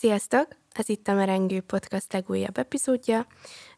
[0.00, 0.48] Sziasztok!
[0.72, 3.26] Ez itt a Merengő Podcast legújabb epizódja.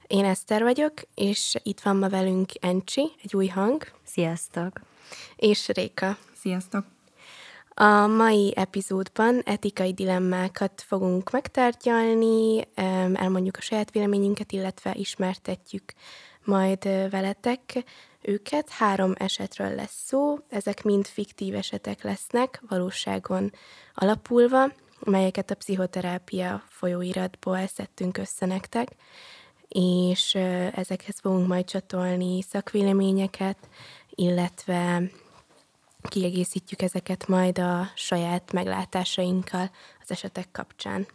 [0.07, 3.85] Én Eszter vagyok, és itt van ma velünk Encsi, egy új hang.
[4.05, 4.81] Sziasztok!
[5.37, 6.17] És Réka.
[6.35, 6.85] Sziasztok!
[7.69, 12.69] A mai epizódban etikai dilemmákat fogunk megtárgyalni,
[13.15, 15.93] elmondjuk a saját véleményünket, illetve ismertetjük
[16.45, 17.85] majd veletek
[18.21, 18.69] őket.
[18.69, 23.53] Három esetről lesz szó, ezek mind fiktív esetek lesznek, valóságon
[23.95, 24.73] alapulva,
[25.05, 28.89] melyeket a pszichoterápia folyóiratból szedtünk össze nektek,
[29.69, 30.35] és
[30.75, 33.59] ezekhez fogunk majd csatolni szakvéleményeket,
[34.11, 35.03] illetve
[36.09, 39.71] kiegészítjük ezeket majd a saját meglátásainkkal
[40.03, 41.07] az esetek kapcsán.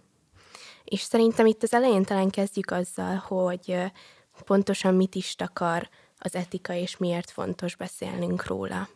[0.83, 3.75] És szerintem itt az elején talán kezdjük azzal, hogy
[4.45, 8.87] pontosan mit is takar az etika, és miért fontos beszélnünk róla.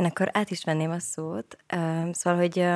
[0.00, 1.56] Én akkor át is venném a szót.
[2.10, 2.66] Szóval, hogy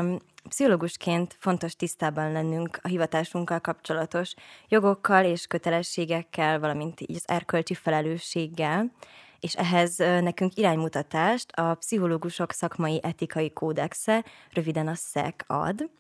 [0.49, 4.35] pszichológusként fontos tisztában lennünk a hivatásunkkal kapcsolatos
[4.69, 8.93] jogokkal és kötelességekkel, valamint így az erkölcsi felelősséggel,
[9.41, 15.91] és ehhez nekünk iránymutatást a pszichológusok szakmai etikai kódexe, röviden a SZEK ad.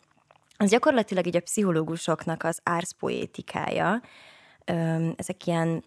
[0.56, 4.00] Az gyakorlatilag így a pszichológusoknak az árszpoétikája.
[5.17, 5.84] Ezek ilyen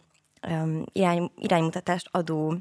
[0.92, 2.58] irány, iránymutatást adó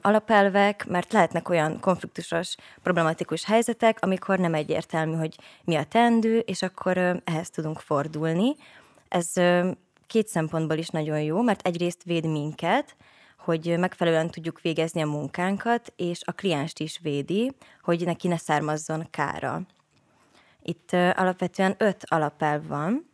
[0.00, 6.62] alapelvek, mert lehetnek olyan konfliktusos, problematikus helyzetek, amikor nem egyértelmű, hogy mi a tendő, és
[6.62, 8.56] akkor ehhez tudunk fordulni.
[9.08, 9.32] Ez
[10.06, 12.96] két szempontból is nagyon jó, mert egyrészt véd minket,
[13.38, 17.52] hogy megfelelően tudjuk végezni a munkánkat, és a klienst is védi,
[17.82, 19.60] hogy neki ne származzon kára.
[20.62, 23.07] Itt alapvetően öt alapelv van,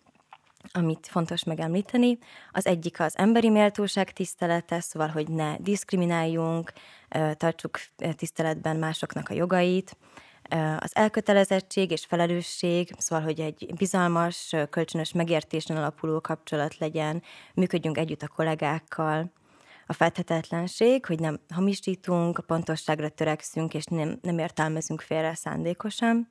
[0.72, 2.18] amit fontos megemlíteni.
[2.52, 6.72] Az egyik az emberi méltóság tisztelete, szóval, hogy ne diszkrimináljunk,
[7.36, 7.78] tartsuk
[8.16, 9.96] tiszteletben másoknak a jogait,
[10.78, 17.22] az elkötelezettség és felelősség, szóval, hogy egy bizalmas, kölcsönös megértésen alapuló kapcsolat legyen,
[17.54, 19.32] működjünk együtt a kollégákkal,
[19.86, 26.30] a fedhetetlenség, hogy nem hamisítunk, a pontosságra törekszünk, és nem, nem értelmezünk félre szándékosan,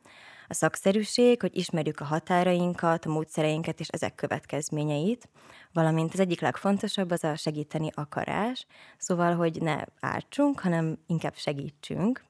[0.53, 5.29] a szakszerűség, hogy ismerjük a határainkat, a módszereinket és ezek következményeit,
[5.71, 8.65] valamint az egyik legfontosabb az a segíteni akarás,
[8.97, 12.23] szóval, hogy ne ártsunk, hanem inkább segítsünk.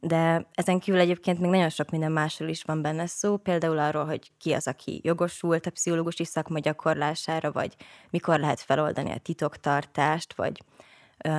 [0.00, 4.04] De ezen kívül egyébként még nagyon sok minden másról is van benne szó, például arról,
[4.04, 7.76] hogy ki az, aki jogosult a pszichológusi szakma gyakorlására, vagy
[8.10, 10.62] mikor lehet feloldani a titoktartást, vagy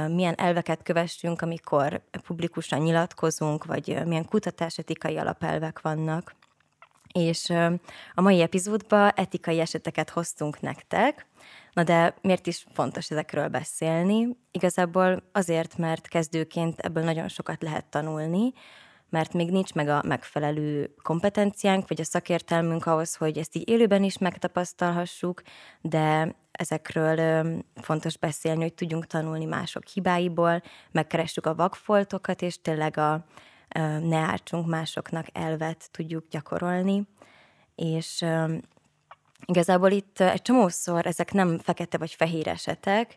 [0.07, 6.35] milyen elveket kövessünk, amikor publikusan nyilatkozunk, vagy milyen kutatásetikai alapelvek vannak.
[7.13, 7.49] És
[8.13, 11.25] a mai epizódban etikai eseteket hoztunk nektek,
[11.73, 14.27] na de miért is fontos ezekről beszélni?
[14.51, 18.53] Igazából azért, mert kezdőként ebből nagyon sokat lehet tanulni,
[19.15, 24.03] mert még nincs meg a megfelelő kompetenciánk, vagy a szakértelmünk ahhoz, hogy ezt így élőben
[24.03, 25.41] is megtapasztalhassuk,
[25.81, 27.45] de ezekről
[27.81, 30.61] fontos beszélni, hogy tudjunk tanulni mások hibáiból,
[30.91, 33.25] megkeressük a vakfoltokat, és tényleg a
[34.01, 37.07] ne ártsunk másoknak elvet tudjuk gyakorolni.
[37.75, 38.25] És
[39.45, 43.15] igazából itt egy csomószor ezek nem fekete vagy fehér esetek,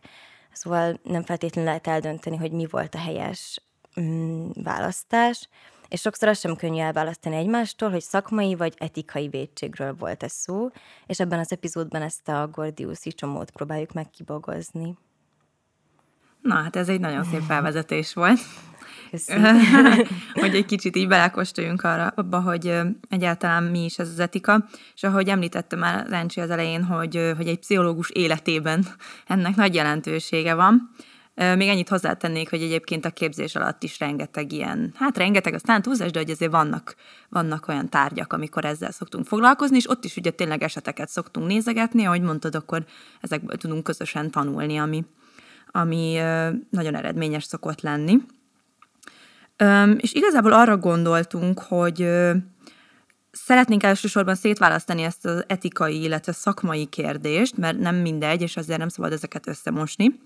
[0.53, 3.63] szóval nem feltétlenül lehet eldönteni, hogy mi volt a helyes
[4.01, 5.49] mm, választás,
[5.89, 10.71] és sokszor azt sem könnyű elválasztani egymástól, hogy szakmai vagy etikai védségről volt ez szó,
[11.07, 14.97] és ebben az epizódban ezt a Gordiuszi csomót próbáljuk meg kibogozni.
[16.43, 18.39] Na, hát ez egy nagyon szép felvezetés volt.
[20.41, 25.03] hogy egy kicsit így belekóstoljunk arra, abba, hogy egyáltalán mi is ez az etika, és
[25.03, 28.87] ahogy említette már Lencsi az elején, hogy, hogy egy pszichológus életében
[29.27, 30.91] ennek nagy jelentősége van,
[31.39, 36.11] még ennyit hozzátennék, hogy egyébként a képzés alatt is rengeteg ilyen, hát rengeteg, aztán túlzás,
[36.11, 36.95] de hogy azért vannak,
[37.29, 42.05] vannak olyan tárgyak, amikor ezzel szoktunk foglalkozni, és ott is ugye tényleg eseteket szoktunk nézegetni,
[42.05, 42.85] ahogy mondtad, akkor
[43.21, 45.05] ezekből tudunk közösen tanulni, ami,
[45.67, 46.19] ami
[46.71, 48.19] nagyon eredményes szokott lenni.
[49.97, 52.09] És igazából arra gondoltunk, hogy
[53.31, 58.89] Szeretnénk elsősorban szétválasztani ezt az etikai, illetve szakmai kérdést, mert nem mindegy, és azért nem
[58.89, 60.21] szabad ezeket összemosni.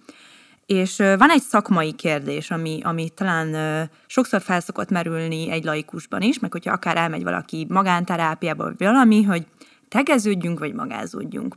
[0.67, 6.53] És van egy szakmai kérdés, ami, ami talán sokszor felszokott merülni egy laikusban is, meg
[6.53, 9.47] hogyha akár elmegy valaki magánterápiába, vagy valami, hogy
[9.89, 11.57] tegeződjünk, vagy magázódjunk.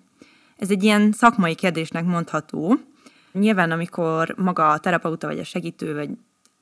[0.57, 2.78] Ez egy ilyen szakmai kérdésnek mondható.
[3.31, 6.10] Nyilván, amikor maga a terapeuta, vagy a segítő, vagy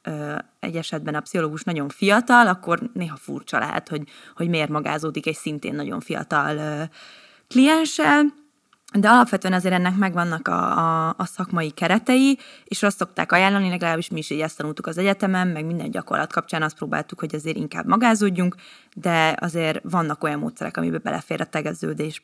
[0.03, 4.03] ö, egy esetben a pszichológus nagyon fiatal, akkor néha furcsa lehet, hogy,
[4.35, 6.83] hogy miért magázódik egy szintén nagyon fiatal ö,
[7.47, 8.25] klienssel,
[8.93, 14.09] de alapvetően azért ennek megvannak a, a, a szakmai keretei, és azt szokták ajánlani, legalábbis
[14.09, 17.57] mi is így ezt tanultuk az egyetemen, meg minden gyakorlat kapcsán azt próbáltuk, hogy azért
[17.57, 18.55] inkább magázódjunk,
[18.93, 22.23] de azért vannak olyan módszerek, amiben belefér a tegeződés.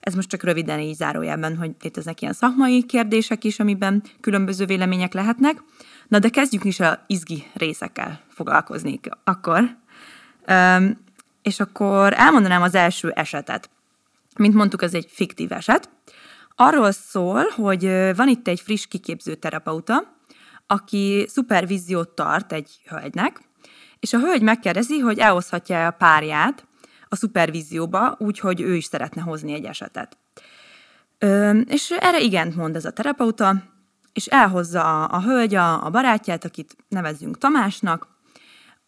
[0.00, 5.12] Ez most csak röviden így zárójelben, hogy léteznek ilyen szakmai kérdések is, amiben különböző vélemények
[5.12, 5.62] lehetnek.
[6.08, 9.76] Na de kezdjük is a izgi részekkel foglalkozni akkor.
[10.50, 10.98] Üm,
[11.42, 13.70] és akkor elmondanám az első esetet.
[14.38, 15.90] Mint mondtuk, ez egy fiktív eset.
[16.54, 17.84] Arról szól, hogy
[18.16, 20.16] van itt egy friss kiképző terapeuta,
[20.66, 23.40] aki szupervíziót tart egy hölgynek,
[23.98, 26.66] és a hölgy megkérdezi, hogy elhozhatja a párját
[27.08, 30.16] a szupervízióba, úgyhogy ő is szeretne hozni egy esetet.
[31.18, 33.62] Ö, és erre igent mond ez a terapeuta,
[34.12, 38.08] és elhozza a, a hölgy a, a barátját, akit nevezzünk Tamásnak,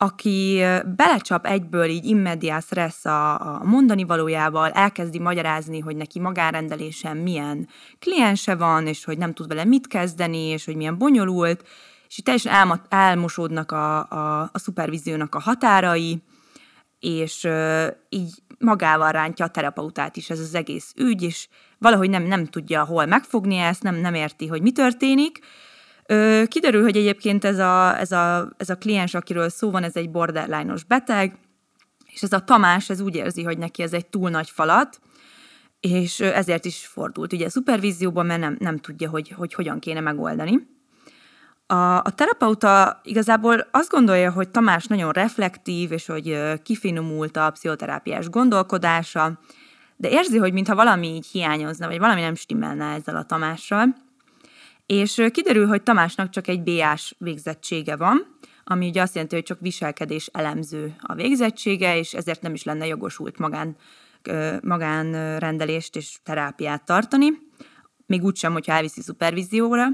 [0.02, 0.62] aki
[0.96, 7.68] belecsap egyből így immediás stressz a, a mondani valójával, elkezdi magyarázni, hogy neki magánrendelésen milyen
[7.98, 11.62] kliense van, és hogy nem tud vele mit kezdeni, és hogy milyen bonyolult,
[12.08, 16.22] és így teljesen elma, elmosódnak a, a, a szupervíziónak a határai,
[17.00, 22.22] és uh, így magával rántja a terapeutát is ez az egész ügy, és valahogy nem,
[22.22, 25.40] nem tudja hol megfogni ezt, nem, nem érti, hogy mi történik,
[26.46, 30.10] Kiderül, hogy egyébként ez a, ez, a, ez a kliens, akiről szó van, ez egy
[30.10, 31.38] borderline-os beteg,
[32.12, 35.00] és ez a Tamás, ez úgy érzi, hogy neki ez egy túl nagy falat,
[35.80, 40.00] és ezért is fordult ugye a szupervízióban, mert nem, nem tudja, hogy, hogy hogyan kéne
[40.00, 40.70] megoldani.
[41.66, 48.28] A, a terapeuta igazából azt gondolja, hogy Tamás nagyon reflektív, és hogy kifinomult a pszichoterápiás
[48.28, 49.38] gondolkodása,
[49.96, 53.94] de érzi, hogy mintha valami így hiányozna, vagy valami nem stimmelne ezzel a Tamással,
[54.86, 59.60] és kiderül, hogy Tamásnak csak egy BA-s végzettsége van, ami ugye azt jelenti, hogy csak
[59.60, 63.76] viselkedés elemző a végzettsége, és ezért nem is lenne jogosult magán,
[64.62, 67.32] magánrendelést és terápiát tartani,
[68.06, 69.86] még úgysem, hogyha elviszi szupervízióra.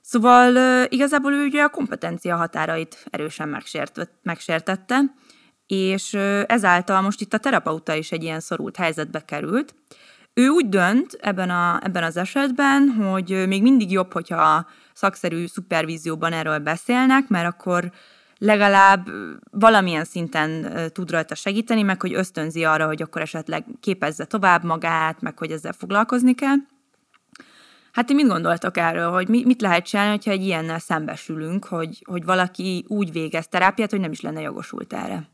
[0.00, 5.00] Szóval igazából ő ugye a kompetencia határait erősen megsért, megsértette,
[5.66, 6.14] és
[6.46, 9.74] ezáltal most itt a terapeuta is egy ilyen szorult helyzetbe került,
[10.34, 16.32] ő úgy dönt ebben, a, ebben az esetben, hogy még mindig jobb, hogyha szakszerű szupervízióban
[16.32, 17.90] erről beszélnek, mert akkor
[18.38, 19.06] legalább
[19.50, 25.20] valamilyen szinten tud rajta segíteni, meg hogy ösztönzi arra, hogy akkor esetleg képezze tovább magát,
[25.20, 26.56] meg hogy ezzel foglalkozni kell.
[27.92, 32.24] Hát ti mit gondoltok erről, hogy mit lehet csinálni, hogyha egy ilyennel szembesülünk, hogy, hogy
[32.24, 35.33] valaki úgy végez terápiát, hogy nem is lenne jogosult erre?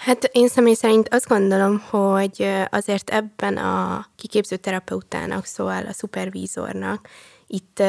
[0.00, 7.08] Hát én személy szerint azt gondolom, hogy azért ebben a kiképző terapeutának, szóval a szupervízornak,
[7.46, 7.82] itt,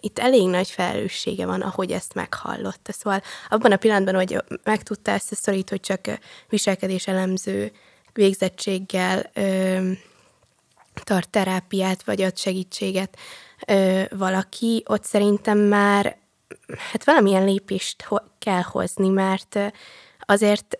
[0.00, 2.92] itt elég nagy felelőssége van, ahogy ezt meghallotta.
[2.92, 6.00] Szóval abban a pillanatban, hogy megtudta ezt a szorít, hogy csak
[6.48, 7.72] viselkedés elemző
[8.12, 9.90] végzettséggel ö,
[11.04, 13.16] tart terápiát, vagy ad segítséget
[13.66, 16.16] ö, valaki, ott szerintem már
[16.92, 19.58] hát valamilyen lépést ho- kell hozni, mert
[20.20, 20.78] azért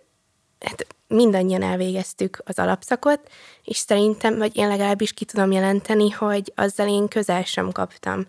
[0.60, 3.20] hát mindannyian elvégeztük az alapszakot,
[3.64, 8.26] és szerintem, vagy én legalábbis ki tudom jelenteni, hogy azzal én közel sem kaptam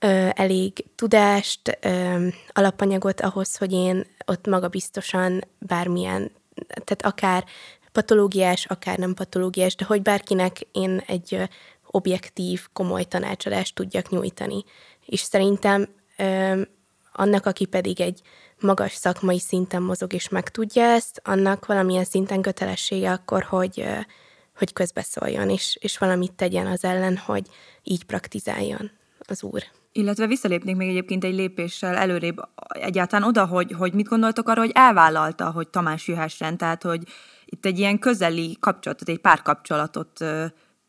[0.00, 6.30] ö, elég tudást, ö, alapanyagot ahhoz, hogy én ott magabiztosan bármilyen,
[6.66, 7.44] tehát akár
[7.92, 11.48] patológiás, akár nem patológiás, de hogy bárkinek én egy
[11.86, 14.64] objektív, komoly tanácsadást tudjak nyújtani.
[15.06, 15.88] És szerintem
[17.18, 18.20] annak, aki pedig egy
[18.60, 23.84] magas szakmai szinten mozog és megtudja ezt, annak valamilyen szinten kötelessége akkor, hogy,
[24.56, 27.46] hogy közbeszóljon, és, és valamit tegyen az ellen, hogy
[27.82, 29.62] így praktizáljon az úr.
[29.92, 32.36] Illetve visszalépnék még egyébként egy lépéssel előrébb
[32.68, 37.02] egyáltalán oda, hogy, hogy mit gondoltok arra, hogy elvállalta, hogy Tamás jöhessen, tehát hogy
[37.44, 40.24] itt egy ilyen közeli kapcsolatot, egy párkapcsolatot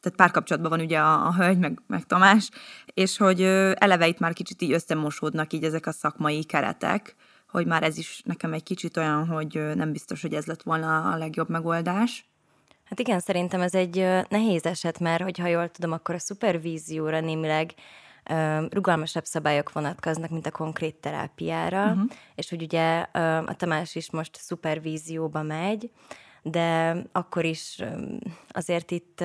[0.01, 2.49] tehát párkapcsolatban van ugye a, a hölgy, meg, meg Tamás,
[2.85, 3.41] és hogy
[3.73, 7.15] eleve itt már kicsit így összemosódnak így ezek a szakmai keretek,
[7.49, 11.11] hogy már ez is nekem egy kicsit olyan, hogy nem biztos, hogy ez lett volna
[11.11, 12.29] a legjobb megoldás.
[12.83, 13.95] Hát igen, szerintem ez egy
[14.29, 17.73] nehéz eset, mert hogyha jól tudom, akkor a szupervízióra némileg
[18.69, 22.09] rugalmasabb szabályok vonatkoznak, mint a konkrét terápiára, uh-huh.
[22.35, 23.05] és hogy ugye
[23.45, 25.91] a Tamás is most szupervízióba megy,
[26.41, 27.83] de akkor is
[28.49, 29.23] azért itt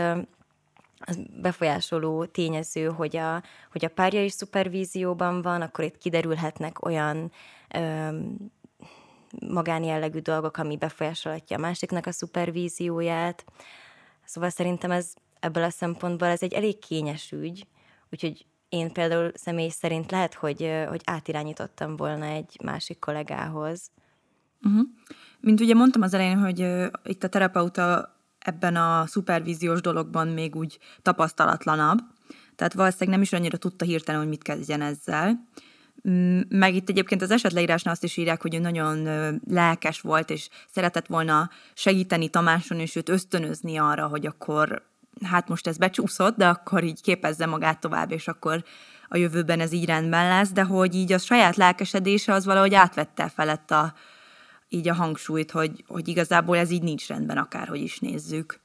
[1.06, 3.42] az befolyásoló tényező, hogy a,
[3.72, 7.32] hogy a párja is szupervízióban van, akkor itt kiderülhetnek olyan
[9.48, 13.44] magánjellegű dolgok, ami befolyásolhatja a másiknak a szupervízióját.
[14.24, 17.66] Szóval szerintem ez ebből a szempontból ez egy elég kényes ügy,
[18.10, 23.90] úgyhogy én például személy szerint lehet, hogy, hogy átirányítottam volna egy másik kollégához.
[24.62, 24.86] Uh-huh.
[25.40, 28.13] Mint ugye mondtam az elején, hogy uh, itt a terapeuta
[28.44, 31.98] ebben a szupervíziós dologban még úgy tapasztalatlanabb,
[32.56, 35.48] tehát valószínűleg nem is annyira tudta hirtelen, hogy mit kezdjen ezzel.
[36.08, 39.08] Mm, meg itt egyébként az esetleírásnál azt is írják, hogy ő nagyon
[39.48, 44.82] lelkes volt, és szeretett volna segíteni Tamáson, és őt ösztönözni arra, hogy akkor
[45.22, 48.64] hát most ez becsúszott, de akkor így képezze magát tovább, és akkor
[49.08, 53.28] a jövőben ez így rendben lesz, de hogy így a saját lelkesedése az valahogy átvette
[53.28, 53.94] felett a,
[54.74, 58.62] így a hangsúlyt, hogy, hogy igazából ez így nincs rendben, akárhogy is nézzük.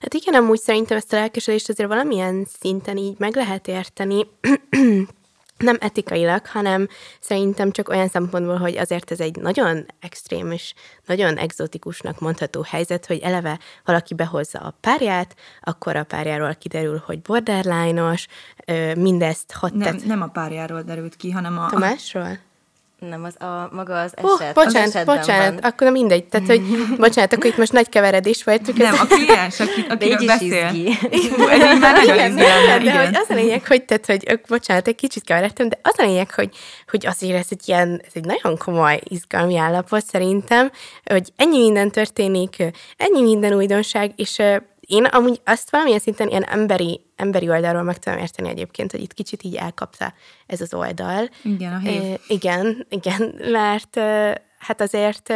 [0.00, 4.26] Hát igen, amúgy szerintem ezt a lelkesedést azért valamilyen szinten így meg lehet érteni,
[5.58, 6.88] nem etikailag, hanem
[7.20, 10.74] szerintem csak olyan szempontból, hogy azért ez egy nagyon extrém és
[11.06, 17.22] nagyon exotikusnak mondható helyzet, hogy eleve valaki behozza a párját, akkor a párjáról kiderül, hogy
[17.22, 18.26] borderline-os,
[18.96, 19.74] mindezt hat...
[19.74, 21.70] Nem, nem a párjáról derült ki, hanem a...
[21.70, 22.38] Tamásról?
[22.98, 24.30] Nem, az a maga az eset.
[24.30, 25.70] Uh, bocsánat, az bocsánat, van.
[25.70, 26.24] akkor mindegy.
[26.24, 26.62] Tehát, hogy
[26.98, 28.76] bocsánat, akkor itt most nagy keveredés volt.
[28.76, 30.64] Nem, a kliens, aki, akiről beszél.
[31.48, 34.94] ez már nagyon igen, igen, de hogy az a lényeg, hogy, tehát, hogy bocsánat, egy
[34.94, 36.56] kicsit keveredtem, de az a lényeg, hogy,
[36.88, 40.70] hogy azért ez egy ilyen, ez egy nagyon komoly izgalmi állapot szerintem,
[41.04, 42.56] hogy ennyi minden történik,
[42.96, 44.42] ennyi minden újdonság, és
[44.86, 49.14] én amúgy azt valamilyen szinten ilyen emberi, emberi oldalról meg tudom érteni egyébként, hogy itt
[49.14, 50.14] kicsit így elkapta
[50.46, 51.28] ez az oldal.
[51.42, 52.02] Igen, a hév.
[52.02, 53.98] E, igen, igen, mert
[54.58, 55.32] hát azért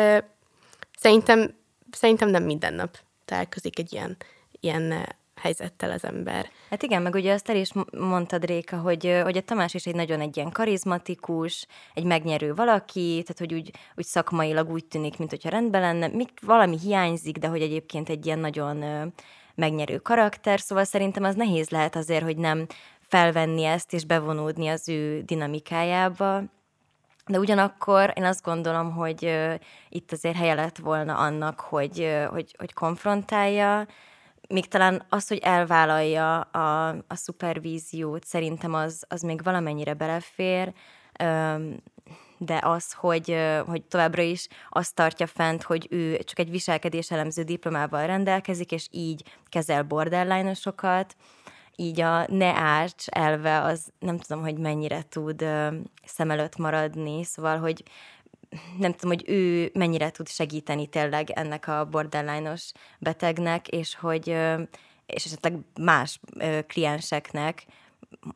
[0.98, 1.54] szerintem,
[1.90, 4.16] szerintem nem minden nap találkozik egy ilyen,
[4.60, 5.06] ilyen
[5.40, 6.50] helyzettel az ember.
[6.70, 9.94] Hát igen, meg ugye azt el is mondtad, Réka, hogy, hogy a Tamás is egy
[9.94, 15.30] nagyon egy ilyen karizmatikus, egy megnyerő valaki, tehát hogy úgy, úgy szakmailag úgy tűnik, mint
[15.30, 19.12] hogyha rendben lenne, még valami hiányzik, de hogy egyébként egy ilyen nagyon
[19.60, 22.66] megnyerő karakter, szóval szerintem az nehéz lehet azért, hogy nem
[23.00, 26.42] felvenni ezt és bevonódni az ő dinamikájába.
[27.26, 29.38] De ugyanakkor én azt gondolom, hogy
[29.88, 33.86] itt azért helye lett volna annak, hogy, hogy, hogy konfrontálja,
[34.48, 40.72] még talán az, hogy elvállalja a, a szupervíziót, szerintem az, az még valamennyire belefér,
[42.42, 47.42] de az, hogy, hogy továbbra is azt tartja fent, hogy ő csak egy viselkedés elemző
[47.42, 51.16] diplomával rendelkezik, és így kezel borderline-osokat,
[51.76, 55.44] így a ne árts elve az nem tudom, hogy mennyire tud
[56.04, 57.82] szem előtt maradni, szóval, hogy
[58.78, 64.28] nem tudom, hogy ő mennyire tud segíteni tényleg ennek a borderline-os betegnek, és hogy
[65.06, 66.20] és esetleg más
[66.66, 67.66] klienseknek,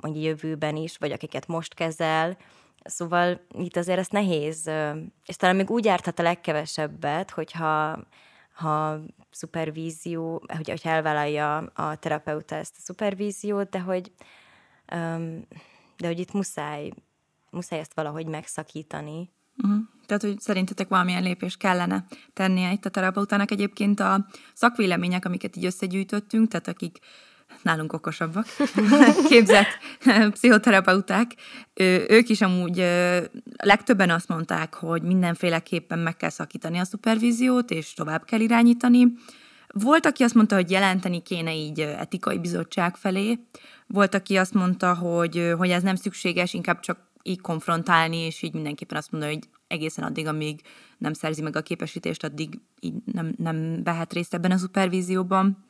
[0.01, 2.37] mondjuk jövőben is, vagy akiket most kezel,
[2.85, 4.71] Szóval itt azért ez nehéz,
[5.27, 8.05] és talán még úgy járhat a legkevesebbet, hogyha
[8.55, 9.01] ha
[9.31, 14.13] szupervízió, hogy, hogy elvállalja a terapeuta ezt a szupervíziót, de hogy,
[15.97, 16.91] de hogy itt muszáj,
[17.51, 19.31] muszáj ezt valahogy megszakítani.
[19.63, 19.83] Uh-huh.
[20.07, 23.51] Tehát, hogy szerintetek valamilyen lépést kellene tennie itt a terapeutának.
[23.51, 26.99] Egyébként a szakvélemények, amiket így összegyűjtöttünk, tehát akik
[27.65, 28.47] nálunk okosabbak,
[29.29, 29.79] képzett
[30.31, 31.35] pszichoterapeuták,
[32.09, 32.77] ők is amúgy
[33.57, 39.13] legtöbben azt mondták, hogy mindenféleképpen meg kell szakítani a szupervíziót, és tovább kell irányítani.
[39.69, 43.39] Volt, aki azt mondta, hogy jelenteni kéne így etikai bizottság felé,
[43.87, 48.53] volt, aki azt mondta, hogy, hogy ez nem szükséges, inkább csak így konfrontálni, és így
[48.53, 50.61] mindenképpen azt mondja, hogy egészen addig, amíg
[50.99, 55.65] nem szerzi meg a képesítést, addig így nem, nem vehet részt ebben a szupervízióban.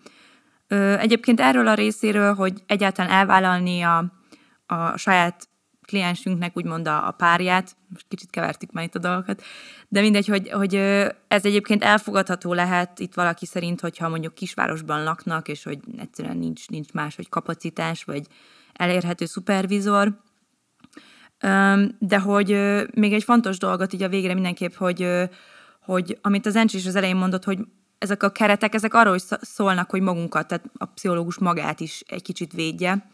[0.98, 4.04] Egyébként erről a részéről, hogy egyáltalán elvállalni a,
[4.66, 5.48] a saját
[5.84, 9.42] kliensünknek úgymond a, a párját, most kicsit kevertük már itt a dolgokat,
[9.88, 10.74] de mindegy, hogy, hogy
[11.28, 16.68] ez egyébként elfogadható lehet itt valaki szerint, hogyha mondjuk kisvárosban laknak, és hogy egyszerűen nincs,
[16.68, 18.26] nincs más, hogy kapacitás, vagy
[18.72, 20.18] elérhető szupervizor,
[21.98, 22.48] de hogy
[22.94, 25.08] még egy fontos dolgot így a végre mindenképp, hogy,
[25.80, 27.58] hogy amit az Encsi is az elején mondott, hogy
[28.04, 32.22] ezek a keretek, ezek arról is szólnak, hogy magunkat, tehát a pszichológus magát is egy
[32.22, 33.08] kicsit védje,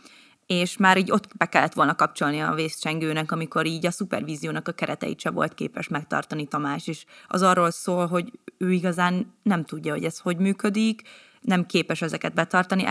[0.47, 4.73] és már így ott be kellett volna kapcsolni a vészcsengőnek, amikor így a szupervíziónak a
[4.73, 9.93] kereteit se volt képes megtartani Tamás, és az arról szól, hogy ő igazán nem tudja,
[9.93, 11.03] hogy ez hogy működik,
[11.41, 12.85] nem képes ezeket betartani,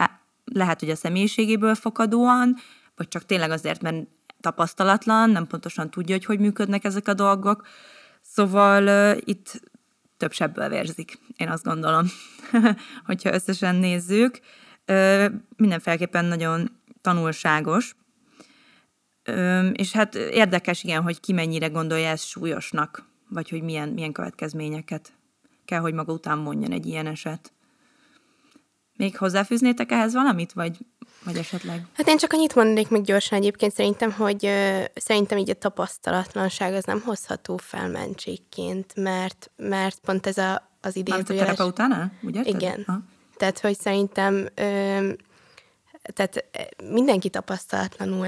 [0.45, 2.55] lehet, hogy a személyiségéből fakadóan,
[2.95, 4.07] vagy csak tényleg azért, mert
[4.41, 7.67] tapasztalatlan, nem pontosan tudja, hogy hogy működnek ezek a dolgok.
[8.21, 9.61] Szóval uh, itt
[10.19, 12.05] több sebből vérzik, én azt gondolom,
[13.05, 14.39] hogyha összesen nézzük.
[15.55, 16.71] Mindenféleképpen nagyon
[17.01, 17.95] tanulságos,
[19.73, 25.13] és hát érdekes, igen, hogy ki mennyire gondolja ezt súlyosnak, vagy hogy milyen, milyen következményeket
[25.65, 27.53] kell, hogy maga után mondjon egy ilyen eset.
[28.97, 30.77] Még hozzáfűznétek ehhez valamit, vagy,
[31.23, 31.85] vagy esetleg?
[31.93, 36.73] Hát én csak annyit mondanék még gyorsan egyébként szerintem, hogy uh, szerintem így a tapasztalatlanság
[36.73, 41.29] az nem hozható fel mentségként, mert, mert pont ez a, az idézőjeles...
[41.29, 42.11] Már a terapeutánál?
[42.21, 42.83] Úgy Igen.
[42.87, 42.99] Ha?
[43.37, 45.11] Tehát, hogy szerintem ö,
[46.13, 46.45] tehát
[46.83, 48.27] mindenki tapasztalatlanul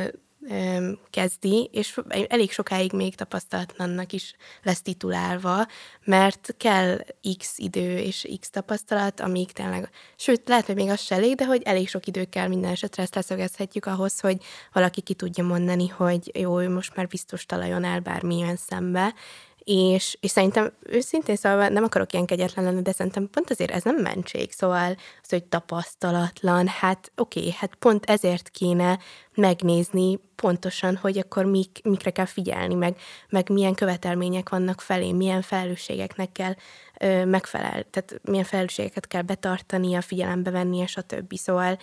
[1.09, 5.67] kezdi, és elég sokáig még tapasztalatlannak is lesz titulálva,
[6.03, 6.99] mert kell
[7.37, 11.45] x idő és x tapasztalat, amíg tényleg, sőt, lehet, hogy még az se elég, de
[11.45, 14.37] hogy elég sok idő kell minden esetre, ezt leszögezhetjük ahhoz, hogy
[14.73, 19.13] valaki ki tudja mondani, hogy jó, ő most már biztos talajon áll bármilyen szembe,
[19.63, 23.83] és, és szerintem őszintén szóval nem akarok ilyen kegyetlen lenni, de szerintem pont azért ez
[23.83, 28.99] nem mentség, szóval az, hogy tapasztalatlan, hát oké, okay, hát pont ezért kéne
[29.35, 32.97] megnézni pontosan, hogy akkor mik, mikre kell figyelni, meg,
[33.29, 36.53] meg milyen követelmények vannak felé, milyen felelősségeknek kell
[36.99, 41.37] ö, megfelel, tehát milyen felelősségeket kell betartania, figyelembe venni, és a többi.
[41.37, 41.77] Szóval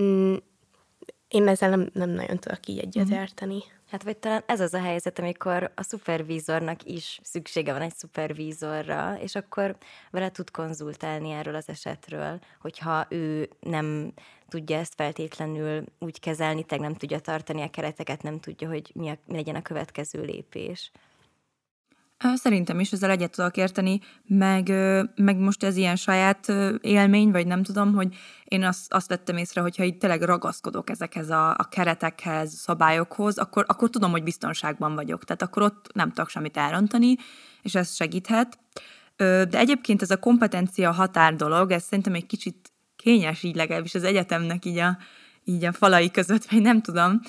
[0.00, 0.34] mm,
[1.28, 3.54] én ezzel nem, nem nagyon tudok így egyetérteni.
[3.54, 3.81] Mm-hmm.
[3.92, 9.18] Hát vagy talán ez az a helyzet, amikor a szupervízornak is szüksége van egy szupervízorra,
[9.20, 9.76] és akkor
[10.10, 14.12] vele tud konzultálni erről az esetről, hogyha ő nem
[14.48, 19.08] tudja ezt feltétlenül úgy kezelni, teg nem tudja tartani a kereteket, nem tudja, hogy mi,
[19.08, 20.90] a, mi legyen a következő lépés.
[22.34, 24.68] Szerintem is ezzel egyet tudok érteni, meg,
[25.16, 28.14] meg most ez ilyen saját élmény, vagy nem tudom, hogy
[28.44, 33.64] én azt, azt vettem észre, hogyha itt tényleg ragaszkodok ezekhez a, a keretekhez, szabályokhoz, akkor,
[33.68, 35.24] akkor tudom, hogy biztonságban vagyok.
[35.24, 37.16] Tehát akkor ott nem tudok semmit elrontani,
[37.62, 38.58] és ez segíthet.
[39.16, 44.04] De egyébként ez a kompetencia határ dolog, ez szerintem egy kicsit kényes így legalábbis az
[44.04, 44.98] egyetemnek így a,
[45.44, 47.20] így a falai között, vagy nem tudom,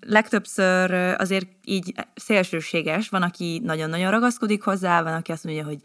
[0.00, 5.78] legtöbbször azért így szélsőséges, van, aki nagyon-nagyon ragaszkodik hozzá, van, aki azt mondja, hogy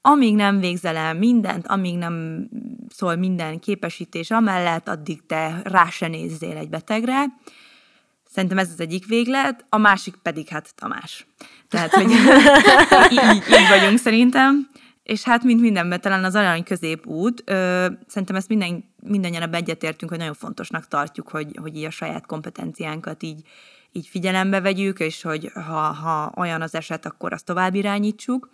[0.00, 2.48] amíg nem végzel el mindent, amíg nem
[2.88, 7.24] szól minden képesítés amellett, addig te rá se nézzél egy betegre.
[8.30, 11.26] Szerintem ez az egyik véglet, a másik pedig hát Tamás.
[11.68, 12.10] Tehát, hogy
[13.12, 14.68] így, így vagyunk szerintem.
[15.02, 20.10] És hát, mint mindenben, talán az arany középút, ö, szerintem ezt minden, mindannyian ebben egyetértünk,
[20.10, 23.42] hogy nagyon fontosnak tartjuk, hogy, hogy így a saját kompetenciánkat így,
[23.92, 28.50] így figyelembe vegyük, és hogy ha, ha olyan az eset, akkor azt tovább irányítsuk.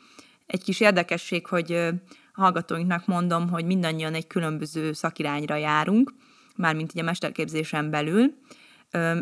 [0.47, 6.15] Egy kis érdekesség, hogy a hallgatóinknak mondom, hogy mindannyian egy különböző szakirányra járunk,
[6.57, 8.35] mármint így a mesterképzésen belül,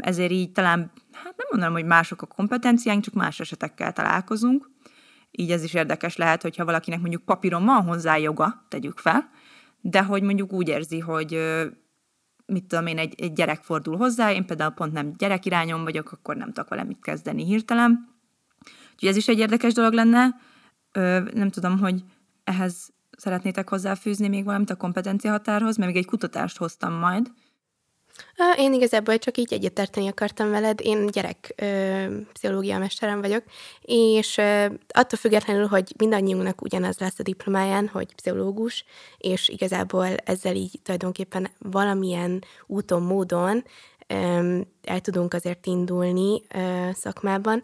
[0.01, 4.70] ezért így talán, hát nem mondanám, hogy mások a kompetenciánk, csak más esetekkel találkozunk,
[5.37, 9.31] így ez is érdekes lehet, hogyha valakinek mondjuk papíron van hozzá joga, tegyük fel,
[9.81, 11.38] de hogy mondjuk úgy érzi, hogy
[12.47, 16.12] mit tudom én, egy, egy gyerek fordul hozzá, én például pont nem gyerek irányon vagyok,
[16.12, 18.09] akkor nem tudok vele mit kezdeni hirtelen.
[18.92, 20.37] Úgyhogy ez is egy érdekes dolog lenne.
[20.92, 22.05] Ö, nem tudom, hogy
[22.44, 27.31] ehhez szeretnétek hozzáfűzni még valamit a kompetencia határhoz, mert még egy kutatást hoztam majd,
[28.57, 30.81] én igazából csak így egyetérteni akartam veled.
[30.83, 33.42] Én gyerek ö, pszichológia mesterem vagyok,
[33.81, 38.85] és ö, attól függetlenül, hogy mindannyiunknak ugyanaz lesz a diplomáján, hogy pszichológus,
[39.18, 43.64] és igazából ezzel így tulajdonképpen valamilyen úton, módon
[44.07, 47.62] ö, el tudunk azért indulni ö, szakmában.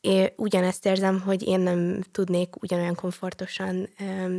[0.00, 4.38] Én ugyanezt érzem, hogy én nem tudnék ugyanolyan komfortosan ö,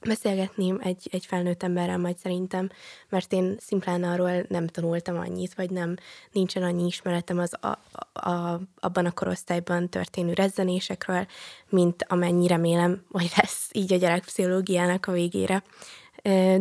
[0.00, 2.70] beszélgetni egy, egy felnőtt emberrel majd szerintem,
[3.08, 5.96] mert én szimplán arról nem tanultam annyit, vagy nem
[6.32, 7.78] nincsen annyi ismeretem az a,
[8.28, 11.26] a, abban a korosztályban történő rezzenésekről,
[11.68, 15.62] mint amennyi remélem, hogy lesz így a gyerekpszichológiának a végére.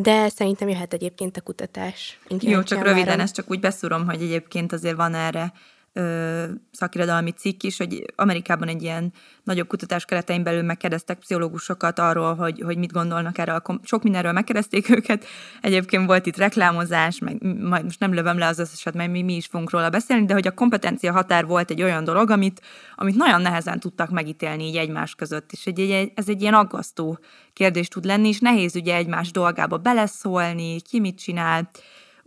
[0.02, 2.20] De szerintem jöhet egyébként a kutatás.
[2.40, 5.54] Jó, csak röviden, ezt csak úgy beszúrom, hogy egyébként azért van erre
[5.94, 12.36] ö, szakirodalmi cikk is, hogy Amerikában egy ilyen nagyobb kutatás keretein belül megkérdeztek pszichológusokat arról,
[12.36, 13.62] hogy, hogy mit gondolnak erről.
[13.84, 15.26] Sok mindenről megkérdezték őket.
[15.62, 19.36] Egyébként volt itt reklámozás, meg majd most nem lövöm le az összeset, mert mi, mi
[19.36, 22.62] is fogunk róla beszélni, de hogy a kompetencia határ volt egy olyan dolog, amit,
[22.96, 25.52] amit nagyon nehezen tudtak megítélni így egymás között.
[25.52, 27.20] És egy, egy, ez egy ilyen aggasztó
[27.54, 31.70] kérdés tud lenni, és nehéz ugye egymás dolgába beleszólni, ki mit csinál.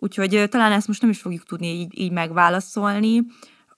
[0.02, 3.22] Úgyhogy talán ezt most nem is fogjuk tudni így, így megválaszolni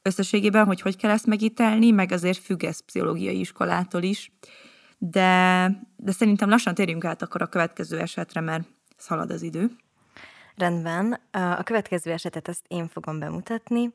[0.03, 4.33] összességében, hogy hogy kell ezt megítelni, meg azért függ ez pszichológiai iskolától is.
[4.99, 8.65] De, de szerintem lassan térjünk át akkor a következő esetre, mert
[8.97, 9.71] szalad az idő.
[10.57, 11.21] Rendben.
[11.31, 13.93] A következő esetet ezt én fogom bemutatni.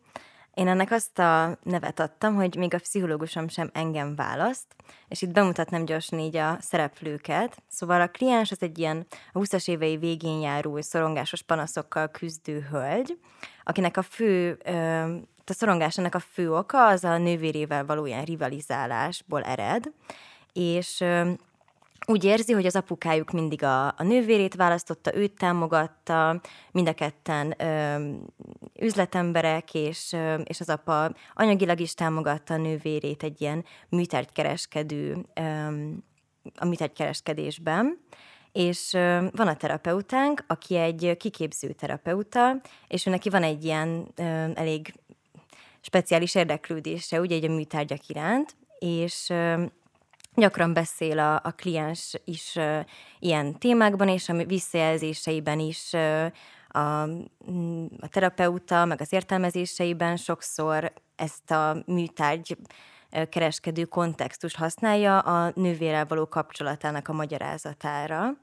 [0.53, 4.75] Én ennek azt a nevet adtam, hogy még a pszichológusom sem engem választ,
[5.07, 7.57] és itt bemutatnám gyorsan így a szereplőket.
[7.67, 13.19] Szóval a kliens az egy ilyen a 20-as évei végén járó, szorongásos panaszokkal küzdő hölgy,
[13.63, 14.57] akinek a fő
[15.49, 19.91] a szorongásának a fő oka az a nővérével való ilyen rivalizálásból ered,
[20.53, 21.03] és
[22.07, 27.53] úgy érzi, hogy az apukájuk mindig a, a nővérét választotta, őt támogatta, mind a ketten
[27.57, 27.97] ö,
[28.79, 35.41] üzletemberek, és, ö, és az apa anyagilag is támogatta a nővérét egy ilyen műtárgykereskedő, ö,
[36.55, 37.99] a műtárgykereskedésben,
[38.51, 38.91] és
[39.31, 44.07] van a terapeutánk, aki egy kiképző terapeuta, és ő neki van egy ilyen
[44.53, 44.93] elég
[45.81, 49.33] speciális érdeklődése, ugye egy a műtárgyak iránt, és
[50.35, 52.79] gyakran beszél a, a kliens is uh,
[53.19, 56.31] ilyen témákban, és a visszajelzéseiben is uh,
[56.69, 57.01] a,
[57.99, 62.57] a terapeuta, meg az értelmezéseiben sokszor ezt a műtárgy
[63.29, 68.37] kereskedő kontextus használja a nővérrel való kapcsolatának a magyarázatára,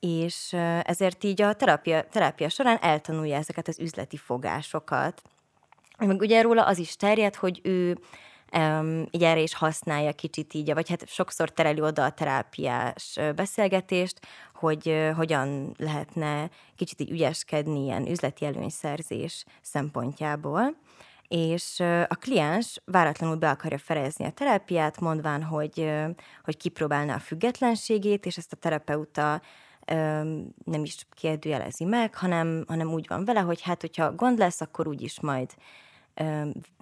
[0.00, 5.22] és ezért így a terápia, terápia során eltanulja ezeket az üzleti fogásokat.
[5.98, 7.98] Meg ugye róla az is terjed, hogy ő
[8.52, 14.20] um, így erre is használja kicsit így, vagy hát sokszor tereli oda a terápiás beszélgetést,
[14.54, 20.76] hogy uh, hogyan lehetne kicsit így ügyeskedni ilyen üzleti előnyszerzés szempontjából.
[21.28, 25.92] És a kliens váratlanul be akarja ferezni a terápiát, mondván, hogy,
[26.44, 29.40] hogy kipróbálna a függetlenségét, és ezt a terapeuta
[30.64, 34.88] nem is kérdőjelezi meg, hanem, hanem úgy van vele, hogy hát, hogyha gond lesz, akkor
[34.88, 35.54] úgyis majd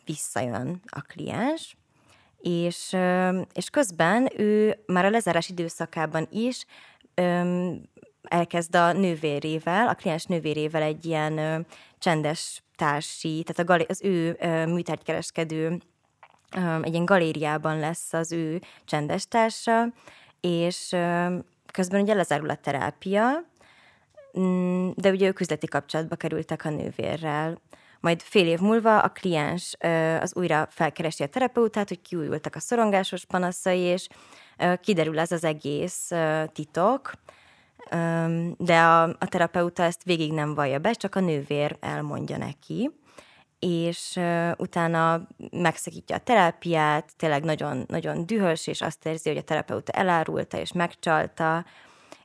[0.05, 1.77] visszajön a kliens,
[2.41, 2.97] és,
[3.53, 6.67] és közben ő már a lezárás időszakában is
[8.23, 11.67] elkezd a nővérével, a kliens nővérével egy ilyen
[11.99, 15.81] csendes társi, tehát a gali- az ő műtárgykereskedő
[16.83, 19.93] egy ilyen galériában lesz az ő csendes társa,
[20.41, 20.97] és
[21.73, 23.45] közben ugye lezárul a terápia,
[24.39, 27.61] mm, de ugye ők üzleti kapcsolatba kerültek a nővérrel.
[28.05, 29.77] Majd fél év múlva a kliens
[30.21, 34.09] az újra felkeresi a terapeutát, hogy kiújultak a szorongásos panaszai, és
[34.81, 36.11] kiderül ez az egész
[36.53, 37.13] titok,
[38.57, 42.91] de a, a terapeuta ezt végig nem vallja be, csak a nővér elmondja neki,
[43.59, 44.21] és
[44.57, 50.59] utána megszakítja a terápiát, tényleg nagyon, nagyon dühös, és azt érzi, hogy a terapeuta elárulta
[50.59, 51.65] és megcsalta,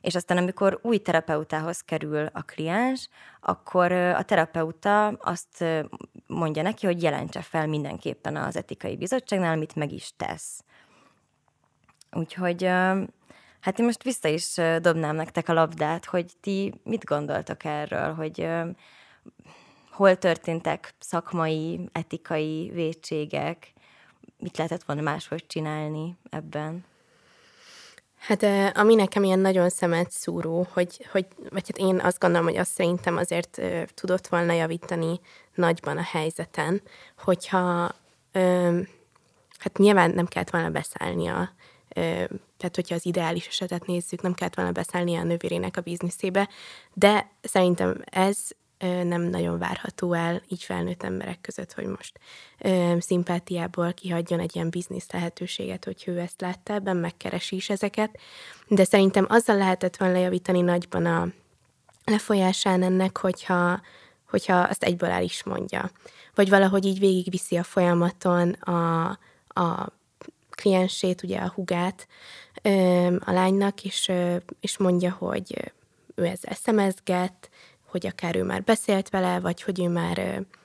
[0.00, 3.08] és aztán amikor új terapeutához kerül a kliens,
[3.40, 5.64] akkor a terapeuta azt
[6.26, 10.64] mondja neki, hogy jelentse fel mindenképpen az etikai bizottságnál, amit meg is tesz.
[12.12, 12.64] Úgyhogy
[13.60, 18.48] hát én most vissza is dobnám nektek a labdát, hogy ti mit gondoltok erről, hogy
[19.90, 23.72] hol történtek szakmai, etikai vétségek,
[24.38, 26.84] mit lehetett volna máshogy csinálni ebben?
[28.20, 28.42] Hát
[28.76, 32.72] ami nekem ilyen nagyon szemet szúró, hogy, hogy vagy hát én azt gondolom, hogy azt
[32.72, 33.60] szerintem azért
[33.94, 35.20] tudott volna javítani
[35.54, 36.82] nagyban a helyzeten,
[37.18, 37.94] hogyha
[39.58, 41.52] hát nyilván nem kellett volna beszállnia,
[42.56, 46.48] tehát hogyha az ideális esetet nézzük, nem kellett volna beszállnia a nővérének a bizniszébe,
[46.92, 48.38] de szerintem ez
[48.80, 52.18] nem nagyon várható el így felnőtt emberek között, hogy most
[52.98, 58.18] szimpátiából kihagyjon egy ilyen biznisz lehetőséget, hogy ő ezt látta ebben, megkeresi is ezeket,
[58.68, 61.28] de szerintem azzal lehetett volna lejavítani nagyban a
[62.04, 63.80] lefolyásán ennek, hogyha,
[64.30, 65.90] hogyha azt egyből el is mondja.
[66.34, 69.08] Vagy valahogy így végigviszi a folyamaton a,
[69.46, 69.92] a
[70.50, 72.06] kliensét, ugye a hugát
[73.18, 74.12] a lánynak, és,
[74.60, 75.72] és mondja, hogy
[76.14, 77.50] ő ezzel szemezget,
[77.90, 80.16] hogy akár ő már beszélt vele, vagy hogy ő már,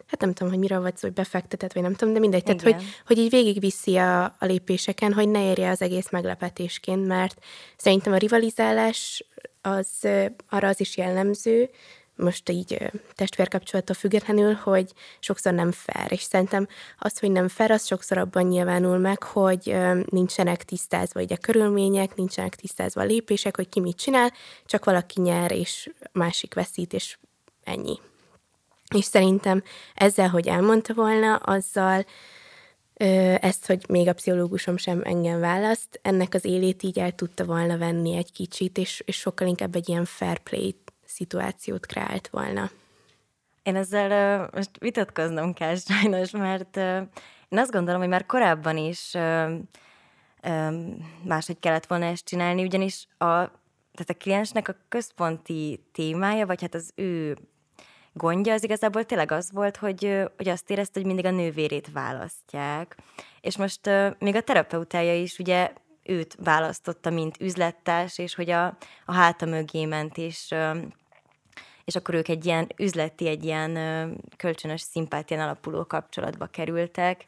[0.07, 2.41] hát nem tudom, hogy mire vagy szó, hogy befektetett, vagy nem tudom, de mindegy.
[2.41, 2.57] Igen.
[2.57, 7.39] Tehát, hogy, hogy így végigviszi a, a lépéseken, hogy ne érje az egész meglepetésként, mert
[7.77, 9.25] szerintem a rivalizálás
[9.61, 10.07] az
[10.49, 11.69] arra az is jellemző,
[12.15, 16.67] most így testvérkapcsolattól függetlenül, hogy sokszor nem fair, és szerintem
[16.99, 22.15] az, hogy nem fair, az sokszor abban nyilvánul meg, hogy nincsenek tisztázva így a körülmények,
[22.15, 24.31] nincsenek tisztázva a lépések, hogy ki mit csinál,
[24.65, 27.17] csak valaki nyer, és másik veszít, és
[27.63, 27.99] ennyi.
[28.95, 29.63] És szerintem
[29.95, 32.05] ezzel, hogy elmondta volna, azzal
[33.39, 37.77] ezt, hogy még a pszichológusom sem engem választ, ennek az élét így el tudta volna
[37.77, 42.69] venni egy kicsit, és, és sokkal inkább egy ilyen fair play szituációt kreált volna.
[43.63, 47.01] Én ezzel uh, most vitatkoznom kell sajnos, mert uh,
[47.49, 49.51] én azt gondolom, hogy már korábban is uh,
[50.47, 53.33] um, máshogy kellett volna ezt csinálni, ugyanis a,
[53.93, 57.37] tehát a kliensnek a központi témája, vagy hát az ő
[58.13, 62.95] gondja az igazából tényleg az volt, hogy, hogy azt érezte, hogy mindig a nővérét választják.
[63.41, 65.73] És most uh, még a terapeutája is ugye
[66.05, 68.65] őt választotta, mint üzlettárs, és hogy a,
[69.05, 70.53] a háta mögé ment, és
[71.85, 73.73] és akkor ők egy ilyen üzleti, egy ilyen
[74.37, 77.25] kölcsönös szimpátián alapuló kapcsolatba kerültek.